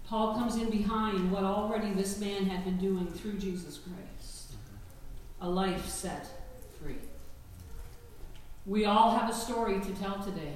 Paul 0.07 0.33
comes 0.35 0.55
in 0.55 0.69
behind 0.69 1.31
what 1.31 1.43
already 1.43 1.91
this 1.91 2.19
man 2.19 2.45
had 2.45 2.63
been 2.63 2.77
doing 2.77 3.07
through 3.07 3.33
Jesus 3.33 3.77
Christ 3.77 4.07
a 5.41 5.49
life 5.49 5.87
set 5.87 6.27
free. 6.81 6.97
We 8.65 8.85
all 8.85 9.17
have 9.17 9.29
a 9.29 9.33
story 9.33 9.79
to 9.79 9.91
tell 9.95 10.19
today. 10.23 10.53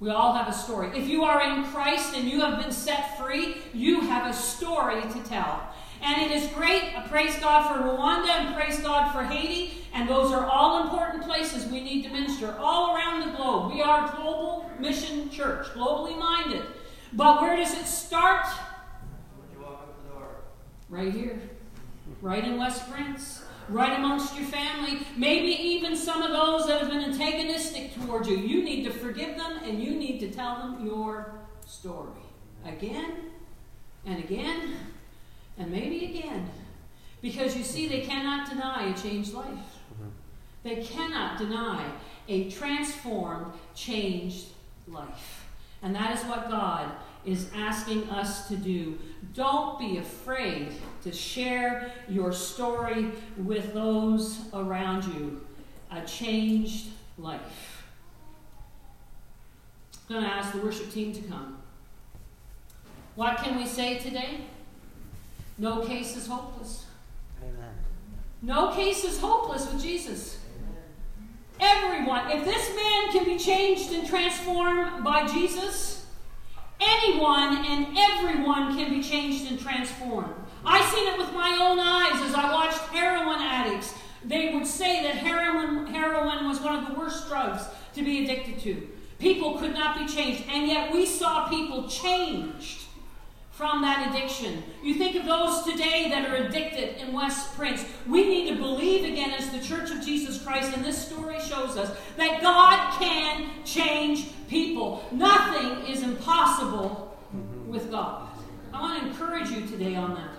We 0.00 0.10
all 0.10 0.34
have 0.34 0.48
a 0.48 0.52
story. 0.52 0.96
If 0.96 1.08
you 1.08 1.24
are 1.24 1.42
in 1.42 1.64
Christ 1.64 2.14
and 2.14 2.28
you 2.28 2.40
have 2.40 2.62
been 2.62 2.72
set 2.72 3.18
free, 3.18 3.56
you 3.72 4.00
have 4.02 4.30
a 4.30 4.32
story 4.32 5.00
to 5.00 5.22
tell. 5.24 5.73
And 6.04 6.20
it 6.20 6.30
is 6.30 6.48
great. 6.48 6.94
Uh, 6.94 7.08
praise 7.08 7.34
God 7.38 7.66
for 7.66 7.82
Rwanda 7.82 8.28
and 8.28 8.54
praise 8.54 8.78
God 8.80 9.10
for 9.10 9.24
Haiti. 9.24 9.86
And 9.94 10.06
those 10.06 10.32
are 10.32 10.44
all 10.44 10.82
important 10.82 11.24
places 11.24 11.64
we 11.66 11.80
need 11.80 12.02
to 12.02 12.10
minister 12.10 12.54
all 12.58 12.94
around 12.94 13.20
the 13.20 13.34
globe. 13.36 13.72
We 13.72 13.80
are 13.80 14.06
a 14.06 14.16
global 14.16 14.70
mission 14.78 15.30
church, 15.30 15.66
globally 15.68 16.18
minded. 16.18 16.62
But 17.14 17.40
where 17.40 17.56
does 17.56 17.72
it 17.72 17.86
start? 17.86 18.44
Right 20.90 21.12
here. 21.12 21.40
Right 22.20 22.44
in 22.44 22.58
West 22.58 22.90
Prince. 22.92 23.42
Right 23.70 23.98
amongst 23.98 24.36
your 24.36 24.46
family. 24.46 25.06
Maybe 25.16 25.52
even 25.52 25.96
some 25.96 26.20
of 26.20 26.32
those 26.32 26.66
that 26.66 26.82
have 26.82 26.90
been 26.90 27.02
antagonistic 27.02 27.94
towards 27.94 28.28
you. 28.28 28.36
You 28.36 28.62
need 28.62 28.84
to 28.84 28.90
forgive 28.90 29.38
them 29.38 29.58
and 29.64 29.82
you 29.82 29.92
need 29.92 30.18
to 30.20 30.30
tell 30.30 30.56
them 30.58 30.84
your 30.84 31.32
story. 31.64 32.10
Again 32.66 33.30
and 34.04 34.18
again 34.18 34.74
and 35.58 35.70
maybe 35.70 36.04
again. 36.06 36.48
Because 37.22 37.56
you 37.56 37.64
see, 37.64 37.88
they 37.88 38.00
cannot 38.00 38.50
deny 38.50 38.90
a 38.90 38.94
changed 38.94 39.32
life. 39.32 39.80
They 40.62 40.76
cannot 40.76 41.38
deny 41.38 41.84
a 42.28 42.50
transformed, 42.50 43.52
changed 43.74 44.46
life. 44.88 45.46
And 45.82 45.94
that 45.94 46.18
is 46.18 46.24
what 46.24 46.50
God 46.50 46.90
is 47.24 47.50
asking 47.54 48.08
us 48.10 48.48
to 48.48 48.56
do. 48.56 48.98
Don't 49.34 49.78
be 49.78 49.98
afraid 49.98 50.72
to 51.02 51.12
share 51.12 51.92
your 52.08 52.32
story 52.32 53.12
with 53.36 53.74
those 53.74 54.40
around 54.52 55.04
you. 55.14 55.44
A 55.90 56.02
changed 56.02 56.88
life. 57.18 57.84
I'm 60.08 60.16
going 60.16 60.26
to 60.26 60.30
ask 60.30 60.52
the 60.52 60.58
worship 60.58 60.90
team 60.92 61.12
to 61.12 61.22
come. 61.22 61.58
What 63.14 63.38
can 63.38 63.56
we 63.56 63.66
say 63.66 63.98
today? 63.98 64.40
No 65.58 65.84
case 65.84 66.16
is 66.16 66.26
hopeless. 66.26 66.86
Amen. 67.42 67.74
No 68.42 68.72
case 68.72 69.04
is 69.04 69.20
hopeless 69.20 69.70
with 69.72 69.82
Jesus. 69.82 70.38
Everyone, 71.60 72.30
if 72.30 72.44
this 72.44 72.74
man 72.74 73.12
can 73.12 73.24
be 73.24 73.38
changed 73.38 73.92
and 73.92 74.06
transformed 74.06 75.04
by 75.04 75.26
Jesus, 75.26 76.06
anyone 76.80 77.64
and 77.64 77.96
everyone 77.96 78.76
can 78.76 78.90
be 78.90 79.02
changed 79.02 79.50
and 79.50 79.58
transformed. 79.58 80.34
I 80.64 80.84
seen 80.90 81.06
it 81.12 81.18
with 81.18 81.32
my 81.32 81.56
own 81.60 81.78
eyes 81.78 82.28
as 82.28 82.34
I 82.34 82.52
watched 82.52 82.78
heroin 82.92 83.40
addicts. 83.40 83.94
They 84.24 84.54
would 84.54 84.66
say 84.66 85.02
that 85.02 85.16
heroin, 85.16 85.86
heroin 85.86 86.48
was 86.48 86.60
one 86.60 86.82
of 86.82 86.88
the 86.88 86.98
worst 86.98 87.28
drugs 87.28 87.62
to 87.94 88.02
be 88.02 88.24
addicted 88.24 88.58
to. 88.60 88.88
People 89.18 89.58
could 89.58 89.74
not 89.74 89.98
be 89.98 90.12
changed, 90.12 90.44
and 90.48 90.66
yet 90.66 90.92
we 90.92 91.06
saw 91.06 91.48
people 91.48 91.88
changed 91.88 92.83
from 93.54 93.82
that 93.82 94.08
addiction. 94.08 94.64
You 94.82 94.94
think 94.94 95.14
of 95.14 95.26
those 95.26 95.62
today 95.62 96.08
that 96.10 96.28
are 96.28 96.34
addicted 96.34 97.00
in 97.00 97.12
West 97.12 97.54
Prince. 97.54 97.84
We 98.08 98.26
need 98.26 98.48
to 98.48 98.56
believe 98.56 99.04
again 99.04 99.30
as 99.30 99.48
the 99.50 99.60
Church 99.60 99.92
of 99.92 100.04
Jesus 100.04 100.42
Christ, 100.42 100.74
and 100.74 100.84
this 100.84 101.06
story 101.06 101.38
shows 101.40 101.76
us 101.76 101.96
that 102.16 102.42
God 102.42 102.98
can 102.98 103.48
change 103.64 104.26
people. 104.48 105.04
Nothing 105.12 105.86
is 105.86 106.02
impossible 106.02 107.16
with 107.68 107.92
God. 107.92 108.28
I 108.72 108.80
want 108.80 109.00
to 109.00 109.08
encourage 109.08 109.50
you 109.50 109.64
today 109.68 109.94
on 109.94 110.14
that. 110.14 110.30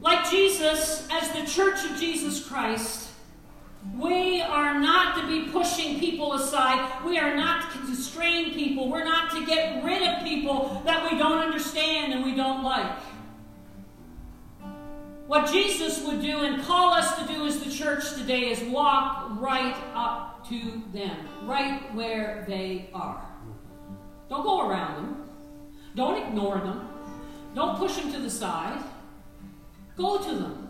Like 0.00 0.30
Jesus, 0.30 1.06
as 1.10 1.30
the 1.32 1.46
Church 1.46 1.84
of 1.84 1.98
Jesus 2.00 2.46
Christ, 2.46 3.03
we 3.92 4.40
are 4.40 4.80
not 4.80 5.16
to 5.20 5.26
be 5.26 5.50
pushing 5.50 6.00
people 6.00 6.32
aside. 6.32 7.04
We 7.04 7.18
are 7.18 7.36
not 7.36 7.70
to 7.72 7.78
constrain 7.78 8.54
people. 8.54 8.88
We're 8.88 9.04
not 9.04 9.30
to 9.32 9.44
get 9.44 9.84
rid 9.84 10.02
of 10.02 10.24
people 10.24 10.82
that 10.84 11.10
we 11.10 11.18
don't 11.18 11.38
understand 11.38 12.12
and 12.12 12.24
we 12.24 12.34
don't 12.34 12.62
like. 12.62 12.98
What 15.26 15.50
Jesus 15.50 16.02
would 16.04 16.20
do 16.20 16.40
and 16.44 16.62
call 16.64 16.92
us 16.92 17.18
to 17.18 17.26
do 17.26 17.46
as 17.46 17.60
the 17.60 17.70
church 17.70 18.14
today 18.14 18.50
is 18.50 18.60
walk 18.70 19.40
right 19.40 19.76
up 19.94 20.46
to 20.48 20.82
them, 20.92 21.16
right 21.44 21.94
where 21.94 22.44
they 22.46 22.90
are. 22.92 23.26
Don't 24.28 24.42
go 24.42 24.68
around 24.68 24.96
them. 24.96 25.30
Don't 25.94 26.26
ignore 26.26 26.58
them. 26.58 26.88
Don't 27.54 27.78
push 27.78 27.96
them 27.96 28.12
to 28.12 28.18
the 28.18 28.30
side. 28.30 28.82
Go 29.96 30.18
to 30.18 30.34
them. 30.34 30.63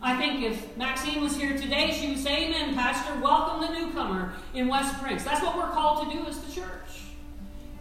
I 0.00 0.16
think 0.16 0.42
if 0.42 0.76
Maxine 0.76 1.20
was 1.20 1.36
here 1.36 1.58
today, 1.58 1.90
she 1.92 2.08
would 2.08 2.18
say, 2.18 2.46
Amen, 2.46 2.74
Pastor, 2.74 3.18
welcome 3.20 3.60
the 3.60 3.78
newcomer 3.80 4.32
in 4.54 4.68
West 4.68 4.96
Prince. 5.00 5.24
That's 5.24 5.42
what 5.42 5.56
we're 5.56 5.70
called 5.70 6.08
to 6.08 6.16
do 6.16 6.24
as 6.26 6.38
the 6.38 6.52
church. 6.52 7.02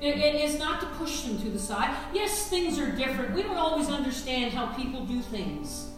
It, 0.01 0.17
it 0.17 0.35
is 0.35 0.57
not 0.57 0.79
to 0.81 0.87
push 0.97 1.21
them 1.21 1.39
to 1.41 1.49
the 1.49 1.59
side. 1.59 1.95
Yes, 2.13 2.49
things 2.49 2.79
are 2.79 2.91
different. 2.91 3.35
We 3.35 3.43
don't 3.43 3.57
always 3.57 3.89
understand 3.89 4.53
how 4.53 4.67
people 4.73 5.05
do 5.05 5.21
things. 5.21 5.89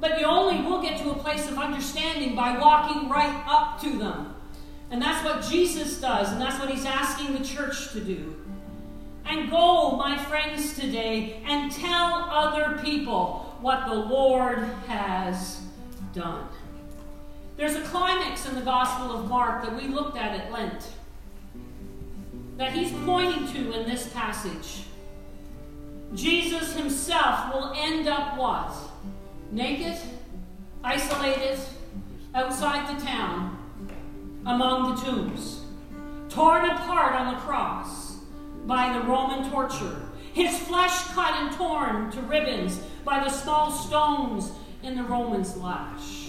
But 0.00 0.18
you 0.18 0.26
only 0.26 0.62
will 0.62 0.82
get 0.82 1.00
to 1.02 1.10
a 1.10 1.14
place 1.14 1.48
of 1.48 1.58
understanding 1.58 2.34
by 2.34 2.58
walking 2.58 3.08
right 3.08 3.44
up 3.46 3.80
to 3.82 3.98
them. 3.98 4.34
And 4.90 5.00
that's 5.00 5.24
what 5.24 5.48
Jesus 5.48 6.00
does, 6.00 6.32
and 6.32 6.40
that's 6.40 6.58
what 6.58 6.70
he's 6.70 6.84
asking 6.84 7.38
the 7.38 7.44
church 7.44 7.92
to 7.92 8.00
do. 8.00 8.36
And 9.24 9.48
go, 9.48 9.96
my 9.96 10.18
friends, 10.24 10.74
today 10.74 11.40
and 11.46 11.70
tell 11.70 12.28
other 12.30 12.82
people 12.82 13.41
what 13.62 13.86
the 13.86 13.94
Lord 13.94 14.58
has 14.88 15.60
done. 16.12 16.48
There's 17.56 17.76
a 17.76 17.82
climax 17.82 18.48
in 18.48 18.56
the 18.56 18.60
Gospel 18.60 19.16
of 19.16 19.28
Mark 19.28 19.64
that 19.64 19.74
we 19.74 19.86
looked 19.86 20.16
at 20.16 20.38
at 20.38 20.50
Lent 20.50 20.88
that 22.56 22.72
he's 22.72 22.92
pointing 23.04 23.50
to 23.52 23.72
in 23.72 23.88
this 23.88 24.08
passage. 24.08 24.84
Jesus 26.14 26.74
himself 26.74 27.54
will 27.54 27.72
end 27.76 28.08
up 28.08 28.36
what? 28.36 28.74
Naked, 29.50 29.96
isolated, 30.84 31.58
outside 32.34 32.96
the 32.96 33.04
town, 33.04 33.58
among 34.44 34.94
the 34.94 35.02
tombs, 35.02 35.64
torn 36.28 36.64
apart 36.64 37.14
on 37.14 37.34
the 37.34 37.40
cross 37.40 38.16
by 38.66 38.92
the 38.92 39.00
Roman 39.06 39.50
torture, 39.50 40.02
his 40.32 40.58
flesh 40.60 41.04
cut 41.08 41.34
and 41.34 41.52
torn 41.56 42.10
to 42.10 42.20
ribbons 42.22 42.80
by 43.04 43.22
the 43.24 43.30
small 43.30 43.70
stones 43.70 44.52
in 44.82 44.96
the 44.96 45.02
Romans' 45.02 45.56
lash. 45.56 46.28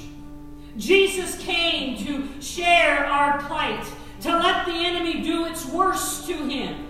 Jesus 0.77 1.38
came 1.39 2.03
to 2.05 2.41
share 2.41 3.05
our 3.05 3.41
plight, 3.43 3.86
to 4.21 4.29
let 4.29 4.65
the 4.65 4.73
enemy 4.73 5.21
do 5.21 5.45
its 5.45 5.65
worst 5.65 6.27
to 6.27 6.33
him, 6.33 6.88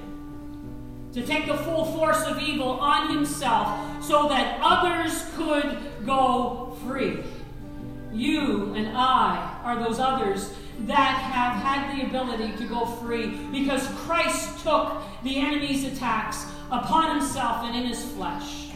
to 1.13 1.25
take 1.25 1.47
the 1.47 1.57
full 1.57 1.85
force 1.85 2.23
of 2.25 2.39
evil 2.39 2.69
on 2.79 3.13
himself 3.13 4.03
so 4.03 4.27
that 4.29 4.59
others 4.61 5.25
could 5.35 5.77
go 6.05 6.77
free. 6.85 7.23
You 8.13 8.73
and 8.75 8.95
I 8.95 9.59
are 9.63 9.83
those 9.83 9.99
others 9.99 10.53
that 10.81 11.17
have 11.17 11.61
had 11.61 11.97
the 11.97 12.05
ability 12.07 12.55
to 12.57 12.65
go 12.65 12.85
free 12.85 13.37
because 13.51 13.87
Christ 14.05 14.63
took 14.63 15.01
the 15.23 15.37
enemy's 15.37 15.85
attacks 15.85 16.45
upon 16.71 17.17
himself 17.17 17.63
and 17.63 17.75
in 17.75 17.85
his 17.85 18.03
flesh. 18.11 18.69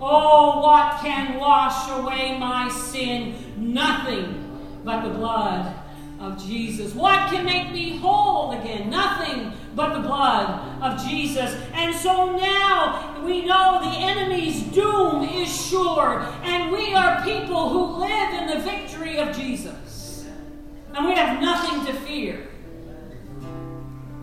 Oh, 0.00 0.60
what 0.60 1.00
can 1.00 1.38
wash 1.38 1.90
away 1.90 2.38
my 2.38 2.68
sin? 2.68 3.34
Nothing 3.56 4.60
but 4.84 5.02
the 5.02 5.10
blood 5.10 5.74
of 6.20 6.42
Jesus. 6.44 6.94
What 6.94 7.30
can 7.30 7.44
make 7.44 7.72
me 7.72 7.96
whole 7.98 8.52
again? 8.52 8.90
Nothing 8.90 9.52
but 9.74 9.94
the 9.94 10.00
blood 10.00 10.82
of 10.82 11.04
Jesus. 11.04 11.54
And 11.72 11.94
so 11.94 12.36
now 12.36 13.22
we 13.24 13.44
know 13.44 13.80
the 13.80 13.98
enemy's 13.98 14.62
doom 14.72 15.24
is 15.24 15.68
sure, 15.68 16.20
and 16.42 16.72
we 16.72 16.94
are 16.94 17.22
people 17.22 17.68
who 17.68 18.00
live 18.00 18.34
in 18.34 18.46
the 18.58 18.64
victory 18.64 19.18
of 19.18 19.36
Jesus. 19.36 20.26
And 20.94 21.06
we 21.06 21.14
have 21.14 21.40
nothing 21.40 21.86
to 21.86 21.92
fear. 22.00 22.48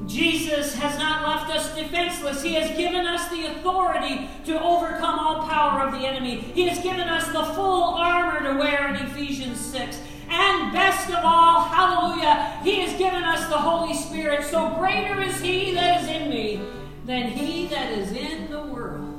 Jesus 0.07 0.75
has 0.75 0.97
not 0.99 1.27
left 1.27 1.51
us 1.51 1.75
defenseless. 1.75 2.41
He 2.43 2.53
has 2.53 2.75
given 2.77 3.05
us 3.05 3.29
the 3.29 3.47
authority 3.47 4.29
to 4.45 4.61
overcome 4.61 5.19
all 5.19 5.47
power 5.47 5.81
of 5.81 5.93
the 5.93 6.07
enemy. 6.07 6.37
He 6.37 6.67
has 6.67 6.79
given 6.79 7.07
us 7.07 7.27
the 7.27 7.43
full 7.53 7.95
armor 7.95 8.51
to 8.51 8.59
wear 8.59 8.89
in 8.89 8.95
Ephesians 9.07 9.59
6. 9.59 9.99
And 10.29 10.73
best 10.73 11.09
of 11.09 11.23
all, 11.23 11.61
hallelujah, 11.61 12.59
He 12.63 12.81
has 12.81 12.97
given 12.97 13.23
us 13.23 13.47
the 13.49 13.57
Holy 13.57 13.93
Spirit. 13.93 14.45
So 14.45 14.75
greater 14.75 15.21
is 15.21 15.39
He 15.39 15.73
that 15.73 16.03
is 16.03 16.09
in 16.09 16.29
me 16.29 16.61
than 17.05 17.29
He 17.29 17.67
that 17.67 17.91
is 17.91 18.11
in 18.11 18.49
the 18.49 18.61
world. 18.61 19.11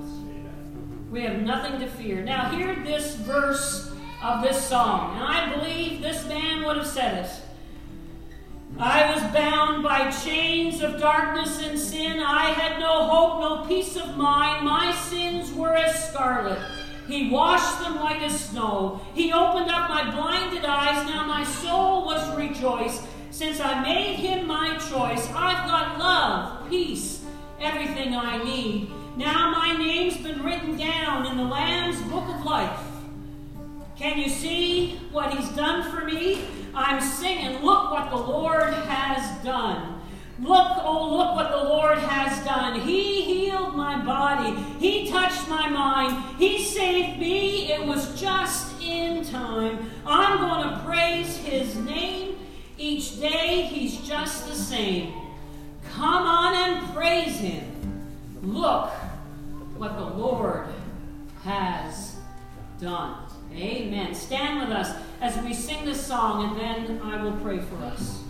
We 1.11 1.23
have 1.23 1.41
nothing 1.41 1.81
to 1.81 1.87
fear. 1.87 2.23
Now, 2.23 2.51
hear 2.51 2.75
this 2.75 3.15
verse 3.17 3.93
of 4.23 4.43
this 4.43 4.63
song. 4.63 5.15
And 5.15 5.25
I 5.25 5.55
believe 5.57 6.03
this 6.03 6.27
man 6.27 6.65
would 6.65 6.77
have 6.77 6.87
said 6.87 7.25
it. 7.25 7.31
I 8.79 9.15
was 9.15 9.23
bound 9.33 9.83
by 9.83 10.11
chains 10.11 10.83
of 10.83 11.01
darkness 11.01 11.63
and 11.63 11.79
sin. 11.79 12.21
I 12.21 12.51
had 12.51 12.79
no 12.79 13.05
hope, 13.05 13.41
no 13.41 13.67
peace 13.67 13.97
of 13.97 14.19
mind. 14.19 14.67
My 14.67 14.95
sins 14.95 15.51
were 15.55 15.75
as 15.75 16.11
scarlet. 16.11 16.59
He 17.09 17.31
washed 17.31 17.81
them 17.81 17.99
white 17.99 18.21
as 18.21 18.39
snow. 18.39 19.01
He 19.15 19.33
opened 19.33 19.71
up 19.71 19.89
my 19.89 20.11
blinded 20.11 20.67
eyes. 20.67 21.09
Now 21.09 21.27
my 21.27 21.43
soul 21.45 22.05
was 22.05 22.37
rejoiced. 22.37 23.03
Since 23.31 23.61
I 23.61 23.83
made 23.83 24.17
him 24.17 24.47
my 24.47 24.77
choice, 24.77 25.27
I've 25.31 25.67
got 25.67 25.99
love, 25.99 26.69
peace, 26.69 27.25
everything 27.59 28.15
I 28.15 28.43
need. 28.45 28.91
Now 29.17 29.53
my 29.53 29.75
name's 29.79 30.19
been 30.19 30.43
written 30.43 30.77
down 30.77 31.27
in 31.27 31.39
the 31.39 31.45
Lamb's 31.45 32.01
book 32.11 32.29
of 32.29 32.45
life. 32.45 32.79
Can 33.97 34.19
you 34.19 34.29
see 34.29 35.01
what 35.13 35.33
he's 35.33 35.49
done 35.51 35.91
for 35.91 36.05
me? 36.05 36.45
I'm 36.77 37.01
singing, 37.01 37.65
Look 37.65 37.91
what 37.91 38.11
the 38.11 38.17
Lord 38.17 38.75
has 38.75 39.43
done. 39.43 40.03
Look, 40.39 40.73
oh, 40.83 41.17
look 41.17 41.35
what 41.35 41.51
the 41.51 41.69
Lord 41.69 41.97
has 41.97 42.45
done. 42.45 42.79
He 42.81 43.23
healed 43.23 43.75
my 43.75 44.05
body. 44.05 44.53
He 44.79 45.11
touched 45.11 45.49
my 45.49 45.71
mind. 45.71 46.23
He 46.39 46.63
saved 46.63 47.19
me. 47.19 47.73
It 47.73 47.87
was 47.87 48.21
just 48.21 48.79
in 48.83 49.25
time. 49.25 49.91
I'm 50.05 50.39
going 50.39 50.69
to 50.69 50.85
praise 50.85 51.39
His 51.39 51.75
name 51.77 52.37
each 52.77 53.19
day. 53.19 53.63
He's 53.63 54.07
just 54.07 54.47
the 54.47 54.55
same. 54.55 55.15
Come 55.93 56.27
on 56.27 56.55
and 56.55 56.95
praise 56.95 57.39
Him. 57.39 57.73
Look 58.43 58.91
what 59.79 59.97
the 59.97 60.05
Lord 60.05 60.67
has 61.45 62.17
done. 62.79 63.23
Amen. 63.55 64.15
Stand 64.15 64.61
with 64.61 64.77
us 64.77 64.95
as 65.21 65.37
we 65.39 65.55
sing 65.55 65.85
this 65.85 66.05
song, 66.05 66.45
and 66.45 66.61
then 66.61 67.01
I 67.03 67.23
will 67.23 67.37
pray 67.39 67.59
for 67.59 67.77
us. 67.85 68.26